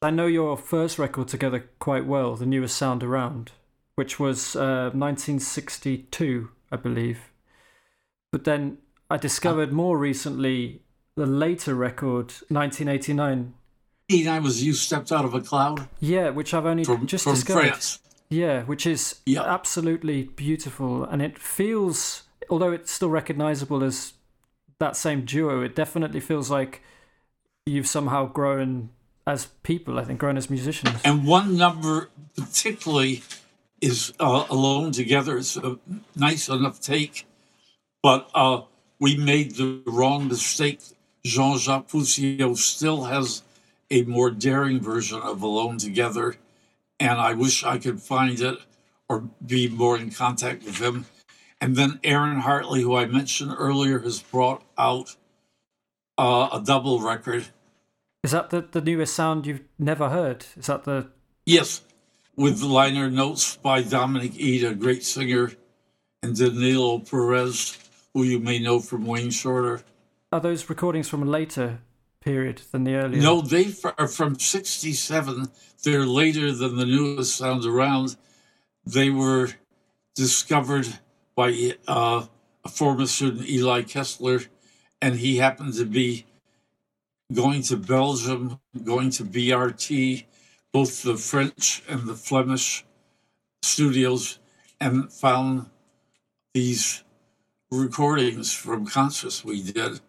I 0.00 0.10
know 0.10 0.26
your 0.26 0.56
first 0.56 0.98
record 0.98 1.28
together 1.28 1.68
quite 1.80 2.06
well, 2.06 2.36
The 2.36 2.46
Newest 2.46 2.76
Sound 2.76 3.02
Around, 3.02 3.52
which 3.96 4.20
was 4.20 4.54
uh, 4.54 4.90
1962, 4.92 6.50
I 6.70 6.76
believe. 6.76 7.32
But 8.30 8.44
then 8.44 8.78
I 9.10 9.16
discovered 9.16 9.72
more 9.72 9.98
recently 9.98 10.82
the 11.18 11.26
later 11.26 11.74
record, 11.74 12.32
1989. 12.48 13.52
89 14.08 14.42
was 14.42 14.62
You 14.62 14.72
Stepped 14.72 15.10
Out 15.10 15.24
of 15.24 15.34
a 15.34 15.40
Cloud? 15.40 15.88
Yeah, 16.00 16.30
which 16.30 16.54
I've 16.54 16.64
only 16.64 16.84
from, 16.84 17.06
just 17.06 17.24
from 17.24 17.34
discovered. 17.34 17.68
France. 17.68 17.98
Yeah, 18.30 18.62
which 18.62 18.86
is 18.86 19.16
yep. 19.26 19.44
absolutely 19.44 20.24
beautiful. 20.24 21.02
And 21.04 21.20
it 21.20 21.36
feels, 21.36 22.22
although 22.48 22.70
it's 22.70 22.92
still 22.92 23.10
recognizable 23.10 23.82
as 23.82 24.12
that 24.78 24.96
same 24.96 25.24
duo, 25.24 25.60
it 25.60 25.74
definitely 25.74 26.20
feels 26.20 26.50
like 26.50 26.82
you've 27.66 27.88
somehow 27.88 28.26
grown 28.26 28.90
as 29.26 29.46
people. 29.64 29.98
I 29.98 30.04
think 30.04 30.20
grown 30.20 30.36
as 30.36 30.48
musicians. 30.48 31.00
And 31.04 31.26
one 31.26 31.56
number 31.56 32.10
particularly 32.36 33.22
is 33.80 34.12
uh, 34.20 34.46
"Alone 34.48 34.92
Together." 34.92 35.36
It's 35.36 35.56
a 35.56 35.78
nice 36.14 36.48
enough 36.48 36.80
take, 36.80 37.26
but 38.02 38.30
uh, 38.34 38.62
we 39.00 39.16
made 39.16 39.56
the 39.56 39.82
wrong 39.84 40.28
mistake. 40.28 40.80
Jean-Jacques 41.24 41.88
Pussiau 41.88 42.56
still 42.56 43.04
has 43.04 43.42
a 43.90 44.02
more 44.02 44.30
daring 44.30 44.80
version 44.80 45.20
of 45.20 45.42
"Alone 45.42 45.78
Together," 45.78 46.36
and 47.00 47.18
I 47.18 47.34
wish 47.34 47.64
I 47.64 47.78
could 47.78 48.00
find 48.00 48.40
it 48.40 48.58
or 49.08 49.28
be 49.44 49.68
more 49.68 49.96
in 49.96 50.10
contact 50.10 50.64
with 50.64 50.78
him. 50.78 51.06
And 51.60 51.74
then 51.74 51.98
Aaron 52.04 52.40
Hartley, 52.40 52.82
who 52.82 52.94
I 52.94 53.06
mentioned 53.06 53.54
earlier, 53.58 53.98
has 54.00 54.22
brought 54.22 54.62
out 54.76 55.16
uh, 56.16 56.48
a 56.52 56.62
double 56.64 57.00
record. 57.00 57.46
Is 58.22 58.32
that 58.32 58.50
the, 58.50 58.60
the 58.60 58.80
newest 58.80 59.14
sound 59.14 59.46
you've 59.46 59.64
never 59.78 60.08
heard? 60.10 60.44
Is 60.56 60.66
that 60.66 60.84
the. 60.84 61.08
Yes, 61.46 61.82
with 62.36 62.62
liner 62.62 63.10
notes 63.10 63.56
by 63.56 63.82
Dominique 63.82 64.36
Eade, 64.36 64.64
a 64.64 64.74
great 64.74 65.04
singer, 65.04 65.52
and 66.22 66.36
Danilo 66.36 66.98
Perez, 67.00 67.78
who 68.12 68.22
you 68.22 68.38
may 68.38 68.58
know 68.58 68.80
from 68.80 69.06
Wayne 69.06 69.30
Shorter. 69.30 69.82
Are 70.30 70.40
those 70.40 70.68
recordings 70.68 71.08
from 71.08 71.22
a 71.22 71.26
later 71.26 71.78
period 72.20 72.60
than 72.70 72.84
the 72.84 72.96
earlier? 72.96 73.22
No, 73.22 73.40
they 73.40 73.72
are 73.96 74.06
from 74.06 74.38
67. 74.38 75.48
They're 75.82 76.04
later 76.04 76.52
than 76.52 76.76
the 76.76 76.84
newest 76.84 77.34
sounds 77.34 77.64
around. 77.64 78.16
They 78.84 79.08
were 79.08 79.48
discovered 80.14 80.86
by 81.34 81.76
uh, 81.86 82.26
a 82.62 82.68
former 82.68 83.06
student, 83.06 83.48
Eli 83.48 83.82
Kessler, 83.82 84.40
and 85.00 85.14
he 85.14 85.38
happened 85.38 85.74
to 85.74 85.86
be 85.86 86.26
going 87.32 87.62
to 87.62 87.78
Belgium, 87.78 88.60
going 88.84 89.08
to 89.12 89.24
BRT, 89.24 90.24
both 90.72 91.02
the 91.04 91.16
French 91.16 91.82
and 91.88 92.06
the 92.06 92.14
Flemish 92.14 92.84
studios, 93.62 94.38
and 94.78 95.10
found 95.10 95.70
these 96.52 97.02
recordings 97.70 98.52
from 98.52 98.84
concerts 98.84 99.42
we 99.42 99.62
did. 99.62 100.00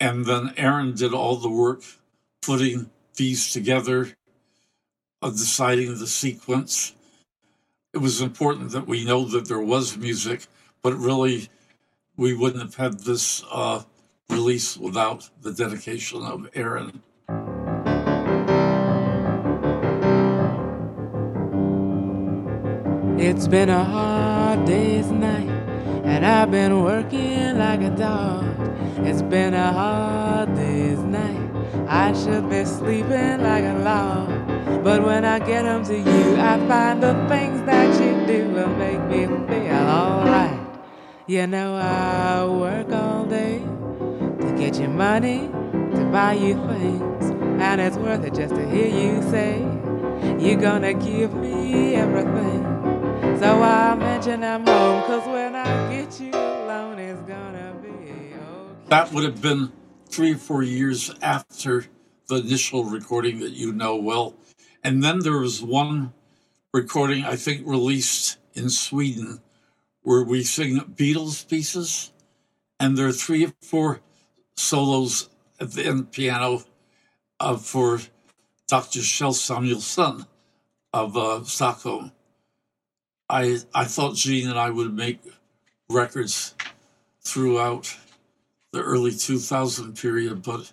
And 0.00 0.24
then 0.24 0.54
Aaron 0.56 0.94
did 0.94 1.12
all 1.12 1.36
the 1.36 1.50
work 1.50 1.82
putting 2.42 2.90
these 3.16 3.52
together, 3.52 4.16
of 5.22 5.32
deciding 5.32 5.98
the 5.98 6.06
sequence 6.06 6.94
it 7.92 7.98
was 7.98 8.20
important 8.20 8.70
that 8.70 8.86
we 8.86 9.04
know 9.04 9.24
that 9.24 9.48
there 9.48 9.60
was 9.60 9.96
music, 9.96 10.46
but 10.80 10.94
really 10.94 11.48
we 12.16 12.34
wouldn't 12.34 12.62
have 12.62 12.76
had 12.76 13.00
this 13.00 13.44
uh, 13.50 13.82
release 14.28 14.76
without 14.76 15.28
the 15.42 15.52
dedication 15.52 16.22
of 16.22 16.48
Aaron. 16.54 17.02
It's 23.18 23.48
been 23.48 23.68
a 23.68 23.84
hard 23.84 24.64
day's 24.66 25.10
night, 25.10 25.39
and 26.10 26.26
I've 26.26 26.50
been 26.50 26.82
working 26.82 27.56
like 27.56 27.82
a 27.82 27.90
dog. 27.90 28.44
It's 29.06 29.22
been 29.22 29.54
a 29.54 29.72
hard 29.72 30.54
day's 30.56 30.98
night. 30.98 31.50
I 31.86 32.12
should 32.12 32.50
be 32.50 32.64
sleeping 32.64 33.40
like 33.42 33.64
a 33.64 33.78
log. 33.84 34.82
But 34.82 35.04
when 35.04 35.24
I 35.24 35.38
get 35.38 35.64
home 35.64 35.84
to 35.84 35.96
you, 35.96 36.36
I 36.36 36.58
find 36.66 37.00
the 37.00 37.14
things 37.28 37.62
that 37.62 37.88
you 38.02 38.26
do 38.26 38.48
will 38.48 38.74
make 38.76 39.00
me 39.04 39.26
feel 39.26 39.76
alright. 39.76 40.58
You 41.28 41.46
know, 41.46 41.76
I 41.76 42.44
work 42.44 42.90
all 42.92 43.24
day 43.26 43.60
to 44.40 44.54
get 44.58 44.80
you 44.80 44.88
money, 44.88 45.48
to 45.94 46.08
buy 46.10 46.32
you 46.32 46.54
things. 46.66 47.30
And 47.62 47.80
it's 47.80 47.96
worth 47.96 48.24
it 48.24 48.34
just 48.34 48.56
to 48.56 48.68
hear 48.68 48.88
you 48.88 49.22
say, 49.30 49.60
You're 50.40 50.60
gonna 50.60 50.92
give 50.92 51.34
me 51.34 51.94
everything. 51.94 52.79
So 53.40 53.62
I 53.62 53.94
mention 53.94 54.44
I'm 54.44 54.66
home, 54.66 55.02
cause 55.04 55.26
when 55.26 55.56
I 55.56 55.90
get 55.90 56.20
you 56.20 56.28
alone, 56.28 56.98
it's 56.98 57.22
gonna 57.22 57.74
be 57.82 57.88
okay. 57.88 58.34
That 58.88 59.10
would 59.14 59.24
have 59.24 59.40
been 59.40 59.72
three 60.10 60.34
or 60.34 60.36
four 60.36 60.62
years 60.62 61.10
after 61.22 61.86
the 62.28 62.34
initial 62.34 62.84
recording 62.84 63.40
that 63.40 63.52
you 63.52 63.72
know 63.72 63.96
well. 63.96 64.34
And 64.84 65.02
then 65.02 65.20
there 65.20 65.38
was 65.38 65.62
one 65.62 66.12
recording, 66.74 67.24
I 67.24 67.36
think, 67.36 67.66
released 67.66 68.36
in 68.52 68.68
Sweden 68.68 69.40
where 70.02 70.22
we 70.22 70.44
sing 70.44 70.78
Beatles 70.80 71.48
pieces. 71.48 72.12
And 72.78 72.98
there 72.98 73.06
are 73.06 73.12
three 73.26 73.46
or 73.46 73.54
four 73.62 74.00
solos 74.54 75.30
at 75.58 75.72
the 75.72 75.86
end 75.86 76.12
piano 76.12 76.64
uh, 77.40 77.56
for 77.56 78.00
Dr. 78.68 79.00
Kjell 79.00 79.32
Samuelsson 79.32 80.26
of 80.92 81.16
uh, 81.16 81.42
Stockholm. 81.44 82.12
I, 83.30 83.58
I 83.72 83.84
thought 83.84 84.16
Jeanne 84.16 84.50
and 84.50 84.58
I 84.58 84.70
would 84.70 84.92
make 84.92 85.20
records 85.88 86.54
throughout 87.22 87.96
the 88.72 88.82
early 88.82 89.12
2000 89.12 89.96
period, 89.96 90.42
but 90.42 90.72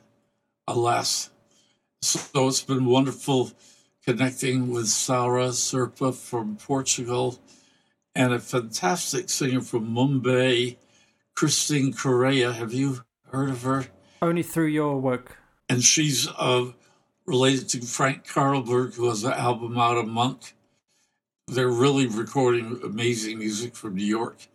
alas. 0.67 1.29
So 2.01 2.47
it's 2.47 2.61
been 2.61 2.85
wonderful 2.85 3.51
connecting 4.03 4.71
with 4.71 4.87
Sara 4.87 5.49
Serpa 5.49 6.15
from 6.15 6.55
Portugal 6.55 7.39
and 8.15 8.33
a 8.33 8.39
fantastic 8.39 9.29
singer 9.29 9.61
from 9.61 9.93
Mumbai, 9.93 10.77
Christine 11.35 11.93
Correa. 11.93 12.53
Have 12.53 12.73
you 12.73 13.03
heard 13.31 13.51
of 13.51 13.61
her? 13.61 13.85
Only 14.21 14.41
through 14.41 14.67
your 14.67 14.99
work. 14.99 15.37
And 15.69 15.83
she's 15.83 16.27
uh, 16.27 16.71
related 17.27 17.69
to 17.69 17.81
Frank 17.81 18.27
Carlberg, 18.27 18.95
who 18.95 19.09
has 19.09 19.23
an 19.23 19.33
album 19.33 19.77
out 19.77 19.97
of 19.97 20.07
Monk. 20.07 20.55
They're 21.47 21.69
really 21.69 22.07
recording 22.07 22.81
amazing 22.83 23.39
music 23.39 23.73
from 23.73 23.95
New 23.95 24.05
York. 24.05 24.47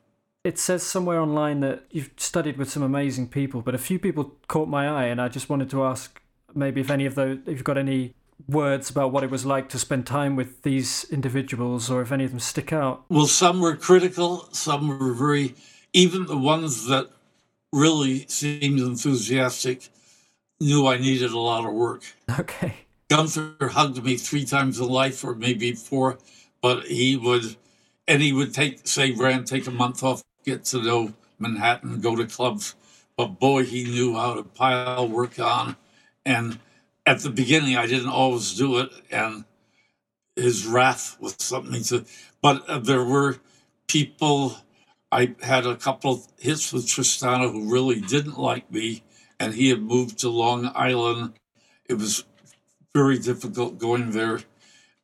It 0.45 0.59
says 0.59 0.83
somewhere 0.83 1.21
online 1.21 1.61
that 1.61 1.85
you've 1.91 2.11
studied 2.19 2.59
with 2.59 2.71
some 2.71 2.83
amazing 2.83 3.29
people, 3.29 3.63
but 3.63 3.75
a 3.75 3.79
few 3.79 3.99
people 3.99 4.37
caught 4.47 4.69
my 4.69 4.87
eye, 4.87 5.05
and 5.05 5.19
I 5.21 5.29
just 5.29 5.49
wanted 5.49 5.71
to 5.71 5.85
ask 5.85 6.21
maybe 6.55 6.83
if 6.83 6.91
any 6.91 7.07
of 7.07 7.15
those, 7.15 7.39
if 7.47 7.55
you've 7.55 7.65
got 7.65 7.79
any 7.79 8.15
words 8.47 8.91
about 8.91 9.11
what 9.11 9.25
it 9.25 9.31
was 9.31 9.47
like 9.47 9.71
to 9.71 9.79
spend 9.79 10.07
time 10.07 10.37
with 10.37 10.63
these 10.65 11.07
individuals 11.11 11.89
or 11.89 12.03
if 12.03 12.13
any 12.13 12.25
of 12.25 12.31
them 12.31 12.41
stick 12.41 12.75
out? 12.75 13.05
Well, 13.09 13.27
some 13.27 13.61
were 13.61 13.77
critical, 13.77 14.49
some 14.53 14.89
were 14.89 15.15
very, 15.15 15.55
even 15.95 16.27
the 16.27 16.37
ones 16.37 16.89
that 16.89 17.09
really 17.73 18.27
seemed 18.27 18.81
enthusiastic 18.81 19.89
knew 20.61 20.87
I 20.87 20.99
needed 20.99 21.31
a 21.31 21.39
lot 21.39 21.65
of 21.65 21.73
work. 21.73 22.03
Okay. 22.39 22.75
Gunther 23.09 23.69
hugged 23.69 24.03
me 24.03 24.17
three 24.17 24.47
times 24.47 24.81
in 24.81 24.89
life, 24.89 25.23
or 25.23 25.35
maybe 25.35 25.73
four, 25.73 26.19
but 26.63 26.85
he 26.87 27.17
would, 27.17 27.57
and 28.09 28.23
he 28.23 28.33
would 28.33 28.55
take, 28.55 28.87
say, 28.87 29.11
Ran, 29.11 29.45
take 29.45 29.67
a 29.67 29.71
month 29.71 30.03
off, 30.03 30.23
get 30.45 30.65
to 30.67 30.83
know 30.83 31.13
Manhattan, 31.39 32.01
go 32.01 32.17
to 32.17 32.25
clubs. 32.25 32.75
But 33.17 33.39
boy, 33.39 33.65
he 33.65 33.85
knew 33.85 34.15
how 34.15 34.35
to 34.35 34.43
pile 34.43 35.09
work 35.09 35.39
on. 35.39 35.77
And 36.25 36.59
at 37.05 37.21
the 37.21 37.31
beginning, 37.31 37.77
I 37.77 37.87
didn't 37.87 38.09
always 38.09 38.55
do 38.55 38.79
it, 38.79 38.91
and 39.11 39.45
his 40.37 40.67
wrath 40.67 41.17
was 41.21 41.37
something 41.39 41.83
to. 41.85 42.05
But 42.41 42.69
uh, 42.69 42.79
there 42.79 43.05
were 43.05 43.37
people. 43.89 44.57
I 45.11 45.35
had 45.43 45.67
a 45.67 45.77
couple 45.77 46.25
hits 46.39 46.73
with 46.73 46.87
Tristano 46.87 47.53
who 47.53 47.71
really 47.71 48.01
didn't 48.01 48.39
like 48.39 48.71
me, 48.73 49.03
and 49.39 49.53
he 49.53 49.69
had 49.69 49.83
moved 49.83 50.19
to 50.21 50.31
Long 50.31 50.71
Island. 50.75 51.35
It 51.87 51.95
was 51.95 52.25
very 52.95 53.19
difficult 53.19 53.79
going 53.79 54.13
there. 54.13 54.41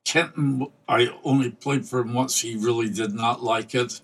Kenton, 0.09 0.67
I 0.89 1.11
only 1.23 1.51
played 1.51 1.85
for 1.85 2.01
him 2.01 2.15
once. 2.15 2.41
He 2.41 2.57
really 2.57 2.89
did 2.89 3.13
not 3.13 3.43
like 3.43 3.75
it. 3.75 4.01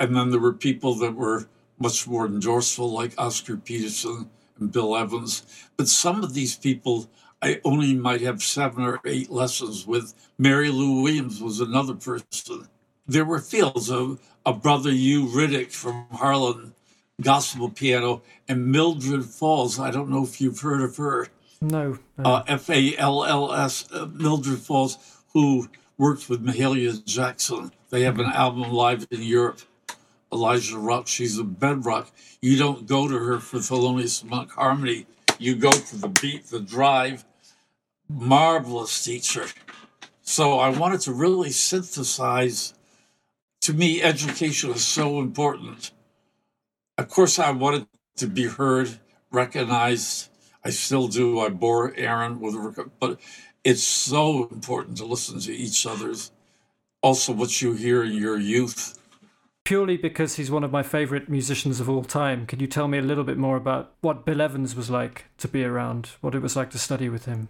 And 0.00 0.16
then 0.16 0.30
there 0.30 0.40
were 0.40 0.52
people 0.52 0.94
that 0.96 1.14
were 1.14 1.48
much 1.78 2.08
more 2.08 2.26
endorseful, 2.26 2.90
like 2.90 3.14
Oscar 3.16 3.56
Peterson 3.56 4.30
and 4.58 4.72
Bill 4.72 4.96
Evans. 4.96 5.44
But 5.76 5.86
some 5.86 6.24
of 6.24 6.34
these 6.34 6.56
people 6.56 7.08
I 7.40 7.60
only 7.64 7.94
might 7.94 8.20
have 8.22 8.42
seven 8.42 8.82
or 8.82 9.00
eight 9.04 9.30
lessons 9.30 9.86
with. 9.86 10.12
Mary 10.38 10.70
Lou 10.70 11.02
Williams 11.02 11.40
was 11.40 11.60
another 11.60 11.94
person. 11.94 12.68
There 13.06 13.24
were 13.24 13.38
fields 13.38 13.90
of 13.90 14.20
a 14.44 14.52
brother 14.52 14.90
Hugh 14.90 15.26
Riddick 15.26 15.72
from 15.72 16.06
Harlem, 16.10 16.74
gospel 17.20 17.70
piano, 17.70 18.22
and 18.48 18.72
Mildred 18.72 19.24
Falls. 19.24 19.78
I 19.78 19.92
don't 19.92 20.10
know 20.10 20.24
if 20.24 20.40
you've 20.40 20.60
heard 20.60 20.82
of 20.82 20.96
her. 20.96 21.28
No. 21.60 21.98
no. 22.16 22.24
Uh, 22.24 22.44
F 22.46 22.70
A 22.70 22.96
L 22.96 23.24
L 23.24 23.52
S, 23.52 23.88
uh, 23.92 24.06
Mildred 24.12 24.58
Falls, 24.58 24.98
who 25.38 25.68
worked 25.96 26.28
with 26.28 26.44
Mahalia 26.44 27.04
Jackson. 27.04 27.70
They 27.90 28.02
have 28.02 28.18
an 28.18 28.26
album 28.26 28.72
live 28.72 29.06
in 29.12 29.22
Europe. 29.22 29.60
Elijah 30.32 30.76
Rock, 30.76 31.06
she's 31.06 31.38
a 31.38 31.44
bedrock. 31.44 32.10
You 32.42 32.58
don't 32.58 32.88
go 32.88 33.06
to 33.06 33.16
her 33.16 33.38
for 33.38 33.58
Thelonious 33.58 34.24
Monk 34.24 34.50
harmony. 34.50 35.06
You 35.38 35.54
go 35.54 35.70
for 35.70 35.94
the 35.94 36.08
beat, 36.08 36.46
the 36.46 36.58
drive, 36.58 37.24
marvelous 38.08 39.04
teacher. 39.04 39.46
So 40.22 40.58
I 40.58 40.70
wanted 40.70 41.02
to 41.02 41.12
really 41.12 41.50
synthesize. 41.50 42.74
To 43.60 43.72
me, 43.72 44.02
education 44.02 44.72
is 44.72 44.84
so 44.84 45.20
important. 45.20 45.92
Of 46.96 47.08
course, 47.08 47.38
I 47.38 47.52
wanted 47.52 47.86
to 48.16 48.26
be 48.26 48.46
heard, 48.46 48.98
recognized. 49.30 50.30
I 50.64 50.70
still 50.70 51.06
do. 51.06 51.38
I 51.38 51.48
bore 51.48 51.94
Aaron 51.96 52.40
with, 52.40 52.56
but 52.98 53.20
it's 53.64 53.82
so 53.82 54.48
important 54.48 54.96
to 54.98 55.04
listen 55.04 55.40
to 55.40 55.54
each 55.54 55.86
other's. 55.86 56.30
Also, 57.02 57.32
what 57.32 57.60
you 57.62 57.72
hear 57.74 58.02
in 58.02 58.12
your 58.12 58.38
youth. 58.38 58.98
Purely 59.64 59.96
because 59.96 60.36
he's 60.36 60.50
one 60.50 60.64
of 60.64 60.72
my 60.72 60.82
favorite 60.82 61.28
musicians 61.28 61.78
of 61.78 61.88
all 61.88 62.02
time. 62.02 62.46
Can 62.46 62.60
you 62.60 62.66
tell 62.66 62.88
me 62.88 62.98
a 62.98 63.02
little 63.02 63.24
bit 63.24 63.36
more 63.36 63.56
about 63.56 63.92
what 64.00 64.24
Bill 64.24 64.40
Evans 64.40 64.74
was 64.74 64.90
like 64.90 65.26
to 65.38 65.46
be 65.46 65.62
around? 65.64 66.10
What 66.20 66.34
it 66.34 66.42
was 66.42 66.56
like 66.56 66.70
to 66.70 66.78
study 66.78 67.08
with 67.08 67.26
him? 67.26 67.48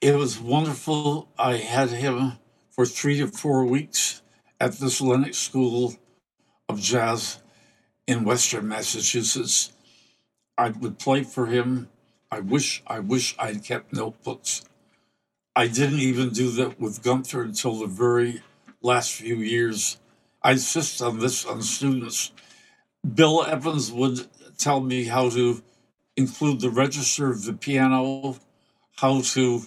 It 0.00 0.14
was 0.14 0.38
wonderful. 0.38 1.28
I 1.38 1.56
had 1.56 1.90
him 1.90 2.32
for 2.70 2.84
three 2.84 3.18
to 3.18 3.26
four 3.26 3.64
weeks 3.64 4.20
at 4.60 4.72
this 4.72 5.00
Lenox 5.00 5.38
School 5.38 5.96
of 6.68 6.80
Jazz 6.80 7.38
in 8.06 8.24
Western 8.24 8.68
Massachusetts. 8.68 9.72
I 10.58 10.70
would 10.70 10.98
play 10.98 11.22
for 11.22 11.46
him. 11.46 11.88
I 12.30 12.40
wish 12.40 12.82
I 12.86 13.00
wish 13.00 13.34
I'd 13.38 13.64
kept 13.64 13.92
notebooks. 13.92 14.62
I 15.58 15.68
didn't 15.68 16.00
even 16.00 16.30
do 16.30 16.50
that 16.50 16.78
with 16.78 17.02
Gunther 17.02 17.40
until 17.40 17.76
the 17.78 17.86
very 17.86 18.42
last 18.82 19.12
few 19.12 19.36
years. 19.36 19.96
I 20.42 20.52
insist 20.52 21.00
on 21.00 21.18
this 21.18 21.46
on 21.46 21.62
students. 21.62 22.30
Bill 23.14 23.42
Evans 23.42 23.90
would 23.90 24.26
tell 24.58 24.80
me 24.80 25.04
how 25.04 25.30
to 25.30 25.62
include 26.14 26.60
the 26.60 26.68
register 26.68 27.30
of 27.30 27.44
the 27.44 27.54
piano, 27.54 28.36
how 28.96 29.22
to 29.22 29.62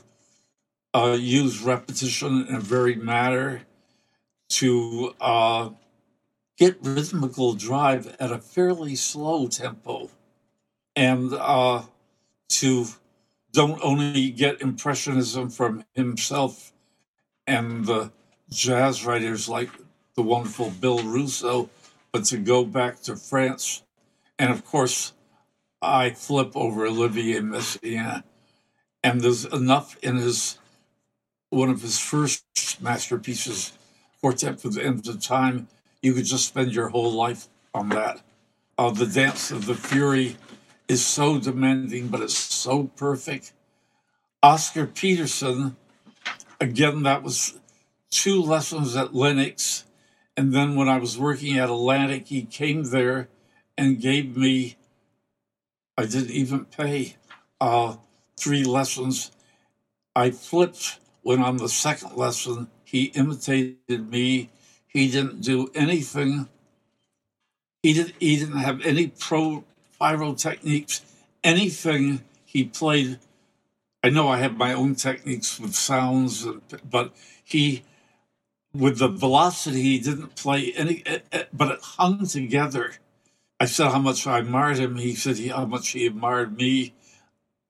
uh, 0.94 1.18
use 1.20 1.64
repetition 1.64 2.46
in 2.48 2.54
a 2.54 2.60
varied 2.60 3.02
manner, 3.02 3.64
to 4.50 5.16
uh, 5.20 5.70
get 6.56 6.78
rhythmical 6.84 7.54
drive 7.54 8.16
at 8.20 8.32
a 8.32 8.38
fairly 8.38 8.96
slow 8.96 9.48
tempo, 9.48 10.12
and 10.96 11.34
uh, 11.34 11.82
to 12.50 12.86
don't 13.52 13.80
only 13.84 14.30
get 14.30 14.62
impressionism 14.62 15.50
from 15.50 15.84
himself 15.94 16.72
and 17.48 17.86
the 17.86 18.12
jazz 18.50 19.06
writers 19.06 19.50
like 19.50 19.70
the 20.16 20.22
wonderful 20.22 20.70
Bill 20.70 21.00
Russo, 21.00 21.70
but 22.12 22.26
to 22.26 22.38
go 22.38 22.64
back 22.64 23.02
to 23.04 23.16
France. 23.16 23.84
And 24.38 24.52
of 24.52 24.66
course, 24.66 25.14
I 25.82 26.12
flip 26.12 26.52
over 26.56 26.86
Olivier 26.86 27.40
Messiaen. 27.40 28.24
And 29.04 29.22
there's 29.22 29.46
enough 29.46 29.98
in 30.04 30.18
his 30.18 30.58
one 31.50 31.70
of 31.70 31.82
his 31.82 31.98
first 31.98 32.44
masterpieces, 32.82 33.74
Quartet 34.22 34.60
for 34.60 34.70
the 34.70 34.84
End 34.84 35.08
of 35.08 35.22
Time. 35.22 35.68
You 36.02 36.14
could 36.14 36.26
just 36.26 36.48
spend 36.48 36.74
your 36.74 36.90
whole 36.90 37.12
life 37.12 37.48
on 37.74 37.90
that. 37.90 38.22
Uh, 38.78 38.92
the 38.92 39.08
Dance 39.08 39.52
of 39.52 39.66
the 39.66 39.74
Fury 39.74 40.38
is 40.90 41.06
so 41.06 41.40
demanding, 41.40 42.08
but 42.08 42.20
it's 42.20 42.36
so 42.36 42.86
perfect. 42.98 43.54
Oscar 44.42 44.88
Peterson, 44.88 45.78
again, 46.60 47.04
that 47.04 47.22
was 47.22 47.60
two 48.10 48.42
lessons 48.42 48.96
at 48.96 49.14
Lenox. 49.14 49.86
And 50.36 50.54
then 50.54 50.76
when 50.76 50.90
I 50.90 50.98
was 50.98 51.18
working 51.18 51.58
at 51.60 51.70
Atlantic, 51.70 52.28
he 52.28 52.44
came 52.44 52.84
there 52.86 53.30
and 53.78 54.02
gave 54.02 54.36
me, 54.36 54.78
I 55.98 56.06
didn't 56.06 56.32
even 56.32 56.66
pay, 56.66 57.18
uh, 57.62 57.98
three 58.36 58.64
lessons. 58.64 59.32
I 60.16 60.32
flipped 60.32 61.00
when 61.22 61.42
on 61.44 61.58
the 61.58 61.70
second 61.70 62.16
lesson, 62.16 62.70
he 62.84 63.06
imitated 63.06 64.10
me. 64.10 64.50
He 64.88 65.12
didn't 65.12 65.42
do 65.42 65.70
anything. 65.76 66.50
He 67.84 67.94
didn't, 67.94 68.16
he 68.20 68.38
didn't 68.38 68.58
have 68.58 68.82
any 68.86 69.08
pro 69.08 69.64
pyrotechniques, 70.00 71.02
anything 71.44 72.24
he 72.46 72.64
played. 72.64 73.20
I 74.04 74.10
know 74.10 74.30
I 74.30 74.38
have 74.38 74.58
my 74.58 74.74
own 74.74 74.96
techniques 74.96 75.60
with 75.60 75.76
sounds, 75.76 76.48
but 76.90 77.14
he 77.44 77.84
with 78.74 79.00
the 79.00 79.08
velocity, 79.08 79.82
he 79.82 80.00
didn't 80.00 80.36
play 80.36 80.72
any, 80.74 81.04
eh, 81.06 81.20
eh, 81.32 81.44
but 81.52 81.72
it 81.72 81.80
hung 81.82 82.26
together. 82.26 82.94
I 83.60 83.66
said 83.66 83.92
how 83.92 84.00
much 84.00 84.26
I 84.28 84.40
admired 84.40 84.78
him. 84.78 84.96
He 84.98 85.16
said 85.16 85.38
he, 85.38 85.50
how 85.50 85.66
much 85.66 85.90
he 85.90 86.06
admired 86.06 86.58
me. 86.58 86.94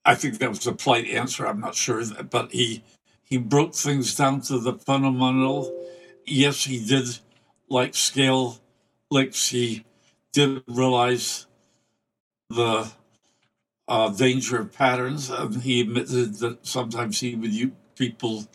I 0.06 0.16
think 0.16 0.40
that 0.40 0.50
was 0.50 0.68
a 0.68 0.74
polite 0.74 1.08
answer. 1.08 1.48
I'm 1.48 1.60
not 1.60 1.76
sure, 1.76 2.04
but 2.30 2.52
he 2.52 2.84
he 3.24 3.38
broke 3.38 3.76
things 3.76 4.16
down 4.16 4.42
to 4.42 4.60
the 4.60 4.74
fundamental. 4.74 5.72
Yes, 6.26 6.64
he 6.66 6.84
did 6.86 7.20
like 7.70 7.96
scale 7.96 8.60
licks. 9.12 9.50
He 9.50 9.86
did 10.34 10.64
realize 10.68 11.46
the 12.50 12.92
uh, 13.88 14.10
danger 14.10 14.62
of 14.62 14.74
patterns, 14.74 15.30
and 15.30 15.64
he 15.64 15.82
admitted 15.82 16.36
that 16.36 16.66
sometimes 16.66 17.20
he 17.20 17.36
would 17.36 17.72
people 17.96 18.48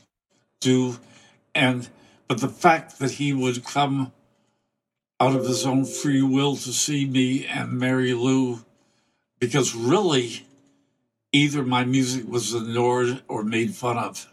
do, 0.61 0.99
and 1.55 1.89
but 2.29 2.41
the 2.41 2.49
fact 2.49 2.99
that 2.99 3.13
he 3.13 3.33
would 3.33 3.65
come 3.65 4.13
out 5.21 5.37
of 5.37 5.47
his 5.47 5.65
own 5.65 5.85
free 5.85 6.23
will 6.23 6.57
to 6.57 6.73
see 6.73 7.07
me 7.07 7.47
and 7.47 7.73
Mary 7.73 8.15
Lou, 8.15 8.65
because 9.39 9.75
really, 9.75 10.47
either 11.33 11.63
my 11.63 11.85
music 11.85 12.27
was 12.27 12.55
ignored 12.55 13.23
or 13.29 13.45
made 13.45 13.75
fun 13.75 13.99
of. 13.99 14.29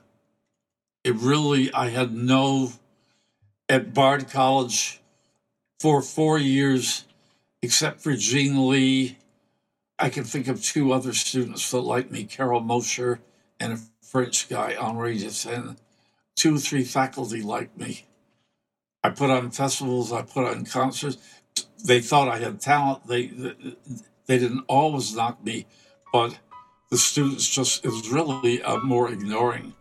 It 1.04 1.15
really, 1.15 1.74
I 1.74 1.89
had 1.89 2.13
no, 2.13 2.74
at 3.67 3.93
Bard 3.93 4.30
College 4.30 5.02
for 5.80 6.02
four 6.02 6.38
years, 6.38 7.06
except 7.62 8.02
for 8.02 8.15
Jeanne 8.15 8.69
Lee, 8.69 9.17
I 10.02 10.10
can 10.10 10.24
think 10.24 10.48
of 10.48 10.64
two 10.64 10.92
other 10.92 11.14
students 11.14 11.70
that 11.72 11.82
like 11.82 12.12
me, 12.12 12.24
Carol 12.24 12.62
Mosher 12.62 13.22
and 13.60 13.74
a 13.74 13.80
French 14.02 14.50
guy, 14.50 14.76
Henri 14.76 15.20
Dessen 15.20 15.78
two 16.36 16.56
or 16.56 16.60
three 16.60 16.84
faculty 16.84 17.42
like 17.42 17.78
me. 17.78 18.06
I 19.04 19.10
put 19.10 19.30
on 19.30 19.52
festivals, 19.52 20.12
I 20.12 20.24
put 20.24 20.48
on 20.48 20.66
concerts. 20.66 21.18
They 21.86 22.02
thought 22.02 22.28
I 22.28 22.40
had 22.40 22.62
talent. 22.62 23.08
They 23.08 23.28
they 24.28 24.38
didn't 24.40 24.66
always 24.68 25.16
knock 25.16 25.44
me, 25.44 25.66
but 26.14 26.38
the 26.90 26.98
students 26.98 27.48
just 27.48 27.86
it 27.86 27.90
was 27.90 28.10
really 28.10 28.62
uh, 28.62 28.78
more 28.80 29.12
ignoring. 29.12 29.74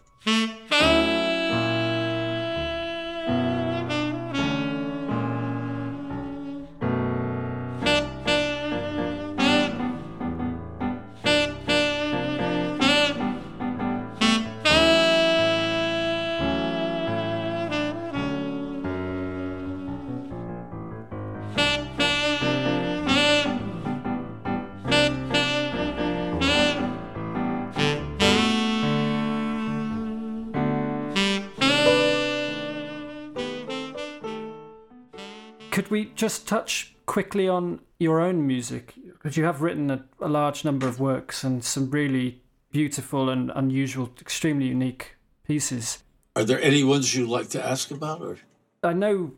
Could 35.90 35.96
we 35.96 36.12
just 36.14 36.46
touch 36.46 36.94
quickly 37.06 37.48
on 37.48 37.80
your 37.98 38.20
own 38.20 38.46
music? 38.46 38.94
Because 39.12 39.36
you 39.36 39.42
have 39.42 39.60
written 39.60 39.90
a, 39.90 40.04
a 40.20 40.28
large 40.28 40.64
number 40.64 40.86
of 40.86 41.00
works 41.00 41.42
and 41.42 41.64
some 41.64 41.90
really 41.90 42.42
beautiful 42.70 43.28
and 43.28 43.50
unusual, 43.56 44.08
extremely 44.20 44.66
unique 44.66 45.16
pieces. 45.42 46.04
Are 46.36 46.44
there 46.44 46.62
any 46.62 46.84
ones 46.84 47.12
you'd 47.12 47.28
like 47.28 47.48
to 47.48 47.66
ask 47.66 47.90
about? 47.90 48.22
Or? 48.22 48.38
I 48.84 48.92
know 48.92 49.32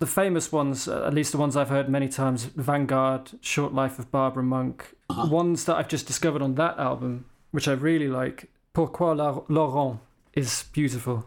the 0.00 0.08
famous 0.08 0.50
ones, 0.50 0.88
uh, 0.88 1.06
at 1.06 1.14
least 1.14 1.30
the 1.30 1.38
ones 1.38 1.56
I've 1.56 1.68
heard 1.68 1.88
many 1.88 2.08
times 2.08 2.46
Vanguard, 2.46 3.30
Short 3.40 3.72
Life 3.72 4.00
of 4.00 4.10
Barbara 4.10 4.42
Monk. 4.42 4.96
Uh-huh. 5.08 5.28
Ones 5.28 5.66
that 5.66 5.76
I've 5.76 5.86
just 5.86 6.08
discovered 6.08 6.42
on 6.42 6.56
that 6.56 6.80
album, 6.80 7.26
which 7.52 7.68
I 7.68 7.74
really 7.74 8.08
like. 8.08 8.50
Pourquoi 8.74 9.14
la 9.14 9.42
Laurent 9.46 10.00
is 10.32 10.64
beautiful. 10.72 11.26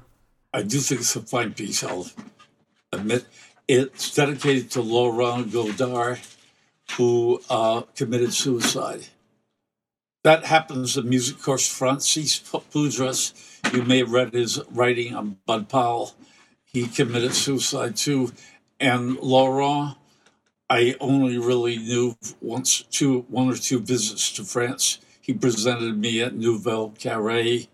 I 0.53 0.63
do 0.63 0.79
think 0.79 0.99
it's 0.99 1.15
a 1.15 1.21
fine 1.21 1.53
piece, 1.53 1.81
I'll 1.81 2.07
admit. 2.91 3.25
It's 3.67 4.13
dedicated 4.13 4.69
to 4.71 4.81
Laurent 4.81 5.51
Godard, 5.51 6.19
who 6.97 7.41
uh, 7.49 7.81
committed 7.95 8.31
suicide. 8.31 9.07
That 10.23 10.45
happens 10.45 10.97
in 10.97 11.09
music 11.09 11.41
course. 11.41 11.67
Francis 11.67 12.37
Paudras, 12.39 13.33
you 13.73 13.81
may 13.81 13.99
have 13.99 14.11
read 14.11 14.33
his 14.33 14.61
writing 14.69 15.15
on 15.15 15.37
Bud 15.47 15.67
Powell. 15.67 16.13
He 16.63 16.85
committed 16.85 17.33
suicide 17.33 17.95
too. 17.95 18.33
And 18.79 19.17
Laurent, 19.17 19.97
I 20.69 20.95
only 20.99 21.39
really 21.39 21.77
knew 21.77 22.17
once, 22.41 22.83
two, 22.83 23.21
one 23.29 23.49
or 23.49 23.55
two 23.55 23.79
visits 23.79 24.31
to 24.33 24.43
France. 24.43 24.99
He 25.21 25.33
presented 25.33 25.97
me 25.97 26.21
at 26.21 26.35
Nouvelle 26.35 26.91
Carré, 26.91 27.67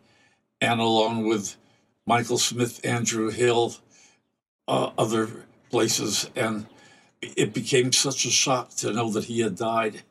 and 0.62 0.80
along 0.80 1.28
with 1.28 1.58
Michael 2.06 2.38
Smith, 2.38 2.80
Andrew 2.86 3.30
Hill, 3.30 3.76
uh, 4.70 4.92
other 4.98 5.46
places, 5.72 6.30
and 6.36 6.68
it 7.22 7.54
became 7.54 7.92
such 7.92 8.26
a 8.26 8.30
shock 8.30 8.70
to 8.76 8.94
know 8.94 9.10
that 9.12 9.26
he 9.26 9.40
had 9.40 9.56
died. 9.56 10.02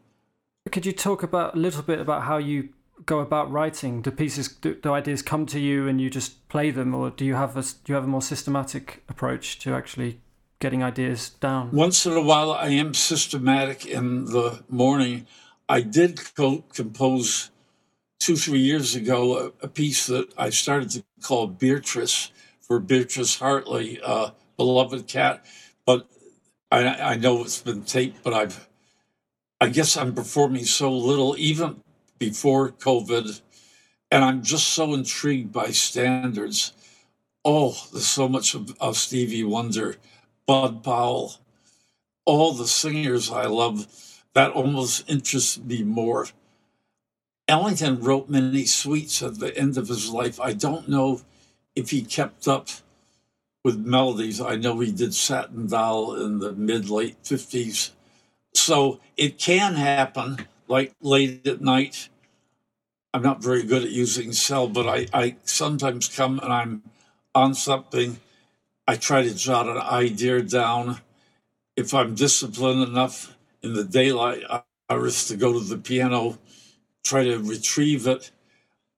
Could 0.71 0.87
you 0.87 0.93
talk 0.93 1.23
about 1.23 1.55
a 1.55 1.59
little 1.59 1.83
bit 1.83 2.01
about 2.01 2.23
how 2.23 2.39
you 2.39 2.71
go 3.07 3.21
about 3.21 3.51
writing? 3.51 4.03
Do 4.03 4.11
pieces, 4.11 4.49
do, 4.49 4.75
do 4.75 4.93
ideas 4.93 5.23
come 5.23 5.47
to 5.47 5.61
you 5.61 5.89
and 5.89 6.01
you 6.01 6.11
just 6.11 6.49
play 6.49 6.71
them, 6.71 6.95
or 6.95 7.11
do 7.11 7.25
you 7.25 7.35
have 7.35 7.57
a 7.57 7.63
do 7.63 7.89
you 7.89 7.95
have 7.95 8.05
a 8.05 8.09
more 8.09 8.23
systematic 8.23 9.03
approach 9.09 9.59
to 9.61 9.75
actually 9.75 10.21
getting 10.59 10.83
ideas 10.83 11.31
down? 11.31 11.71
Once 11.73 12.07
in 12.07 12.13
a 12.13 12.23
while, 12.23 12.53
I 12.53 12.69
am 12.69 12.95
systematic 12.95 13.87
in 13.87 14.27
the 14.27 14.63
morning. 14.69 15.27
I 15.69 15.81
did 15.81 16.21
co- 16.35 16.65
compose 16.75 17.51
two, 18.19 18.37
three 18.37 18.61
years 18.61 18.95
ago 18.95 19.39
a, 19.39 19.67
a, 19.67 19.69
piece 19.69 20.07
that 20.07 20.33
I 20.37 20.51
started 20.51 20.91
to 20.91 21.05
call 21.23 21.47
Beatrice 21.47 22.31
for 22.61 22.79
Beatrice 22.79 23.39
Hartley, 23.39 24.01
uh, 24.05 24.31
beloved 24.61 25.07
cat. 25.07 25.43
But 25.87 26.07
I, 26.71 27.13
I 27.13 27.17
know 27.17 27.43
it's 27.43 27.63
been 27.63 27.83
taped, 27.83 28.23
but 28.23 28.35
I've, 28.35 28.69
I 29.59 29.71
guess 29.71 29.97
I'm 29.97 30.15
performing 30.15 30.67
so 30.67 30.93
little, 30.93 31.35
even 31.39 31.83
before 32.19 32.69
COVID, 32.69 33.41
and 34.11 34.23
I'm 34.23 34.43
just 34.43 34.69
so 34.69 34.93
intrigued 34.93 35.51
by 35.51 35.71
standards. 35.71 36.75
Oh, 37.43 37.75
there's 37.91 38.07
so 38.07 38.29
much 38.29 38.55
of, 38.55 38.77
of 38.79 38.99
Stevie 38.99 39.45
Wonder, 39.45 39.97
Bud 40.45 40.85
Powell, 40.85 41.37
all 42.27 42.53
the 42.53 42.69
singers 42.69 43.31
I 43.31 43.47
love. 43.47 43.87
That 44.35 44.51
almost 44.51 45.09
interests 45.11 45.59
me 45.59 45.83
more. 45.83 46.29
Ellington 47.49 47.99
wrote 48.01 48.29
many 48.29 48.67
suites 48.67 49.23
at 49.23 49.39
the 49.39 49.57
end 49.57 49.79
of 49.79 49.89
his 49.89 50.11
life. 50.11 50.39
I 50.39 50.53
don't 50.53 50.87
know 50.87 51.23
if 51.75 51.91
he 51.91 52.03
kept 52.03 52.47
up 52.47 52.69
with 53.65 53.79
melodies. 53.79 54.41
I 54.41 54.57
know 54.57 54.79
he 54.81 54.93
did 54.93 55.15
Satin 55.15 55.67
Doll 55.67 56.15
in 56.17 56.39
the 56.39 56.53
mid 56.53 56.89
late 56.91 57.23
50s. 57.23 57.91
So 58.55 59.01
it 59.17 59.39
can 59.39 59.75
happen 59.75 60.47
like 60.69 60.95
late 61.01 61.47
at 61.47 61.61
night. 61.61 62.09
I'm 63.13 63.23
not 63.23 63.43
very 63.43 63.63
good 63.63 63.83
at 63.83 63.91
using 63.91 64.33
cell, 64.33 64.69
but 64.69 64.89
I, 64.89 65.07
I 65.13 65.37
sometimes 65.45 66.09
come 66.09 66.39
and 66.41 66.53
I'm 66.53 66.83
on 67.35 67.55
something. 67.55 68.19
I 68.87 68.97
try 68.97 69.23
to 69.23 69.35
jot 69.35 69.69
an 69.69 69.79
idea 69.79 70.43
down. 70.43 71.01
If 71.77 71.95
I'm 71.95 72.15
disciplined 72.15 72.83
enough 72.83 73.37
in 73.63 73.75
the 73.75 73.85
daylight 73.85 74.43
hours 74.89 75.27
to 75.29 75.37
go 75.37 75.53
to 75.53 75.61
the 75.61 75.79
piano, 75.79 76.39
try 77.05 77.25
to 77.25 77.39
retrieve 77.39 78.07
it, 78.07 78.31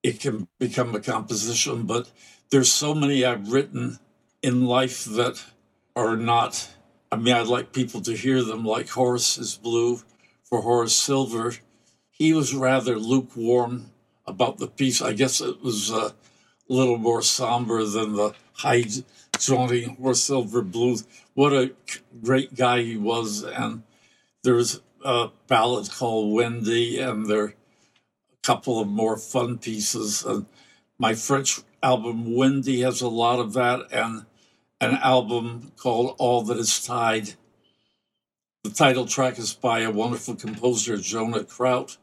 it 0.03 0.21
can 0.21 0.49
become 0.59 0.95
a 0.95 1.01
composition. 1.01 1.85
But 1.85 2.11
there's 2.51 2.73
so 2.73 2.95
many 2.95 3.25
I've 3.25 3.53
written 3.53 3.99
in 4.43 4.67
life 4.67 5.05
that 5.05 5.43
are 5.97 6.17
not. 6.17 6.69
I 7.11 7.17
mean, 7.17 7.35
I'd 7.35 7.47
like 7.47 7.73
people 7.73 8.01
to 8.03 8.17
hear 8.17 8.43
them, 8.43 8.65
like 8.65 8.89
Horace 8.91 9.39
is 9.39 9.57
Blue 9.57 10.01
for 10.43 10.63
Horace 10.63 10.97
Silver 10.97 11.55
he 12.23 12.33
was 12.33 12.55
rather 12.55 13.01
lukewarm 13.01 13.91
about 14.29 14.59
the 14.59 14.69
piece. 14.69 15.03
I 15.03 15.13
guess 15.13 15.41
it 15.41 15.61
was 15.61 15.91
a 15.91 16.15
little 16.69 16.97
more 16.97 17.21
somber 17.21 17.85
than 17.85 18.15
the 18.15 18.33
high 18.53 18.85
jaunty 19.41 19.85
Horace 19.85 20.23
silver 20.23 20.63
blues. 20.63 21.05
What 21.35 21.53
a 21.53 21.73
great 22.23 22.55
guy 22.55 22.83
he 22.83 22.97
was. 22.97 23.43
And 23.43 23.83
there's 24.45 24.81
a 25.05 25.31
ballad 25.49 25.91
called 25.91 26.33
Wendy, 26.33 27.01
and 27.01 27.27
there 27.27 27.43
are 27.43 27.49
a 27.49 28.43
couple 28.45 28.79
of 28.79 28.87
more 28.87 29.17
fun 29.17 29.59
pieces. 29.59 30.25
And 30.25 30.47
my 30.99 31.15
French 31.15 31.59
album, 31.83 32.37
Wendy, 32.37 32.83
has 32.83 33.01
a 33.01 33.09
lot 33.09 33.41
of 33.41 33.53
that, 33.55 33.91
and 33.91 34.27
an 34.83 34.97
album 34.97 35.71
called 35.77 36.17
All 36.19 36.43
That 36.43 36.59
Is 36.59 36.85
Tied. 36.85 37.35
The 38.65 38.71
title 38.71 39.07
track 39.07 39.39
is 39.39 39.55
by 39.55 39.81
a 39.81 39.91
wonderful 39.93 40.35
composer, 40.35 40.97
Jonah 40.97 41.45
Kraut 41.45 41.97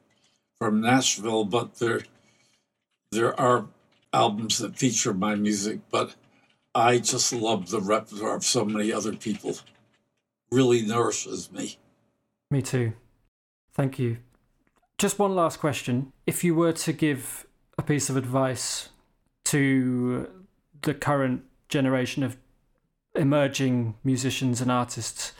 from 0.57 0.79
Nashville, 0.79 1.43
but 1.43 1.75
there 1.75 2.03
there 3.11 3.37
are 3.39 3.67
albums 4.13 4.59
that 4.59 4.77
feature 4.77 5.13
my 5.13 5.35
music, 5.35 5.81
but 5.91 6.15
I 6.73 6.99
just 6.99 7.33
love 7.33 7.69
the 7.69 7.81
repertoire 7.81 8.37
of 8.37 8.45
so 8.45 8.63
many 8.63 8.93
other 8.93 9.13
people. 9.13 9.57
Really 10.49 10.81
nourishes 10.81 11.51
me. 11.51 11.77
Me 12.49 12.61
too. 12.61 12.93
Thank 13.73 13.99
you. 13.99 14.17
Just 14.97 15.19
one 15.19 15.35
last 15.35 15.59
question. 15.59 16.13
If 16.25 16.43
you 16.43 16.55
were 16.55 16.73
to 16.73 16.93
give 16.93 17.45
a 17.77 17.81
piece 17.81 18.09
of 18.09 18.15
advice 18.15 18.89
to 19.45 20.29
the 20.81 20.93
current 20.93 21.43
generation 21.67 22.23
of 22.23 22.37
emerging 23.15 23.95
musicians 24.03 24.61
and 24.61 24.71
artists, 24.71 25.33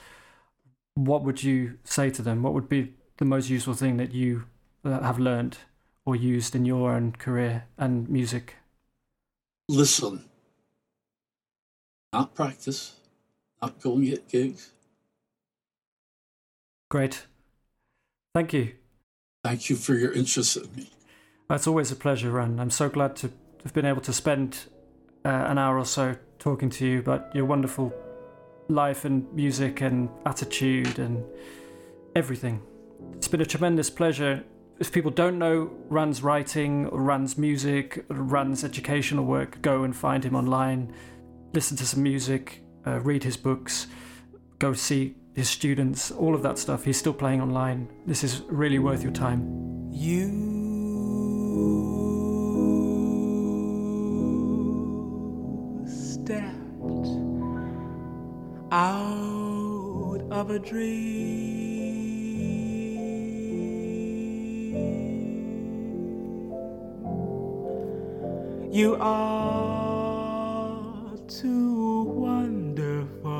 what 0.94 1.22
would 1.22 1.42
you 1.42 1.78
say 1.84 2.10
to 2.10 2.22
them? 2.22 2.42
What 2.42 2.54
would 2.54 2.68
be 2.68 2.94
the 3.18 3.24
most 3.24 3.48
useful 3.48 3.74
thing 3.74 3.96
that 3.98 4.12
you 4.12 4.44
have 4.84 5.18
learned 5.18 5.58
or 6.04 6.16
used 6.16 6.54
in 6.54 6.64
your 6.64 6.92
own 6.92 7.12
career 7.12 7.64
and 7.78 8.08
music? 8.08 8.56
Listen, 9.68 10.24
not 12.12 12.34
practice, 12.34 12.96
not 13.62 13.80
go 13.80 13.94
and 13.94 14.04
get 14.04 14.28
gigs. 14.28 14.72
Great. 16.90 17.26
Thank 18.34 18.52
you. 18.52 18.74
Thank 19.44 19.70
you 19.70 19.76
for 19.76 19.94
your 19.94 20.12
interest 20.12 20.56
in 20.56 20.74
me. 20.74 20.90
It's 21.48 21.66
always 21.66 21.90
a 21.90 21.96
pleasure, 21.96 22.30
Ran. 22.30 22.60
I'm 22.60 22.70
so 22.70 22.88
glad 22.88 23.16
to 23.16 23.30
have 23.62 23.72
been 23.72 23.86
able 23.86 24.00
to 24.02 24.12
spend 24.12 24.64
uh, 25.24 25.28
an 25.28 25.58
hour 25.58 25.78
or 25.78 25.84
so 25.84 26.16
talking 26.40 26.68
to 26.70 26.86
you 26.86 26.98
about 26.98 27.32
your 27.34 27.44
wonderful 27.44 27.94
life 28.68 29.04
and 29.04 29.32
music 29.32 29.82
and 29.82 30.08
attitude 30.26 30.98
and 30.98 31.24
everything. 32.16 32.60
It's 33.14 33.28
been 33.28 33.40
a 33.40 33.46
tremendous 33.46 33.88
pleasure 33.90 34.42
if 34.80 34.90
people 34.90 35.10
don't 35.10 35.38
know 35.38 35.70
Ran's 35.90 36.22
writing, 36.22 36.88
Ran's 36.88 37.36
music, 37.36 38.04
Ran's 38.08 38.64
educational 38.64 39.26
work, 39.26 39.60
go 39.60 39.84
and 39.84 39.94
find 39.94 40.24
him 40.24 40.34
online, 40.34 40.94
listen 41.52 41.76
to 41.76 41.86
some 41.86 42.02
music, 42.02 42.62
uh, 42.86 42.98
read 43.00 43.22
his 43.22 43.36
books, 43.36 43.88
go 44.58 44.72
see 44.72 45.16
his 45.34 45.50
students, 45.50 46.10
all 46.10 46.34
of 46.34 46.42
that 46.42 46.58
stuff. 46.58 46.84
He's 46.84 46.96
still 46.96 47.12
playing 47.12 47.42
online. 47.42 47.88
This 48.06 48.24
is 48.24 48.40
really 48.48 48.78
worth 48.78 49.02
your 49.02 49.12
time. 49.12 49.90
You 49.92 50.49
out 58.70 60.20
of 60.30 60.50
a 60.50 60.58
dream. 60.58 61.90
You 68.72 68.96
are 69.00 70.30
too 71.26 72.04
wonderful 72.04 73.30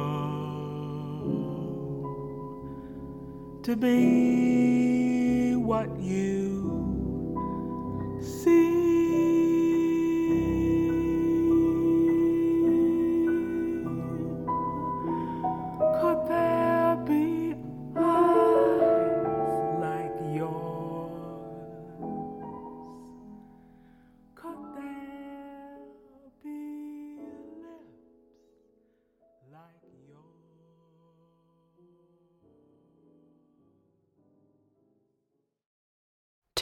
to 3.63 3.77
be 3.77 5.55
what 5.55 5.89
you 6.01 6.50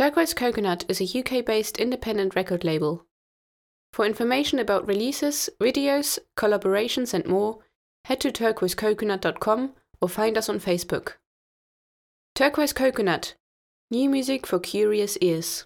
Turquoise 0.09 0.33
Coconut 0.33 0.87
is 0.89 1.03
a 1.03 1.19
UK 1.19 1.45
based 1.45 1.77
independent 1.77 2.35
record 2.35 2.65
label. 2.65 3.05
For 3.93 4.07
information 4.07 4.59
about 4.59 4.89
releases, 4.89 5.51
videos, 5.61 6.19
collaborations, 6.35 7.13
and 7.13 7.27
more, 7.27 7.59
head 8.07 8.19
to 8.23 8.33
turquoisecoconut.com 8.33 9.75
or 10.01 10.09
find 10.09 10.39
us 10.39 10.49
on 10.49 10.61
Facebook. 10.61 11.17
Turquoise 12.35 12.73
Coconut 12.73 13.35
New 13.91 14.09
music 14.09 14.47
for 14.47 14.59
curious 14.59 15.19
ears. 15.19 15.65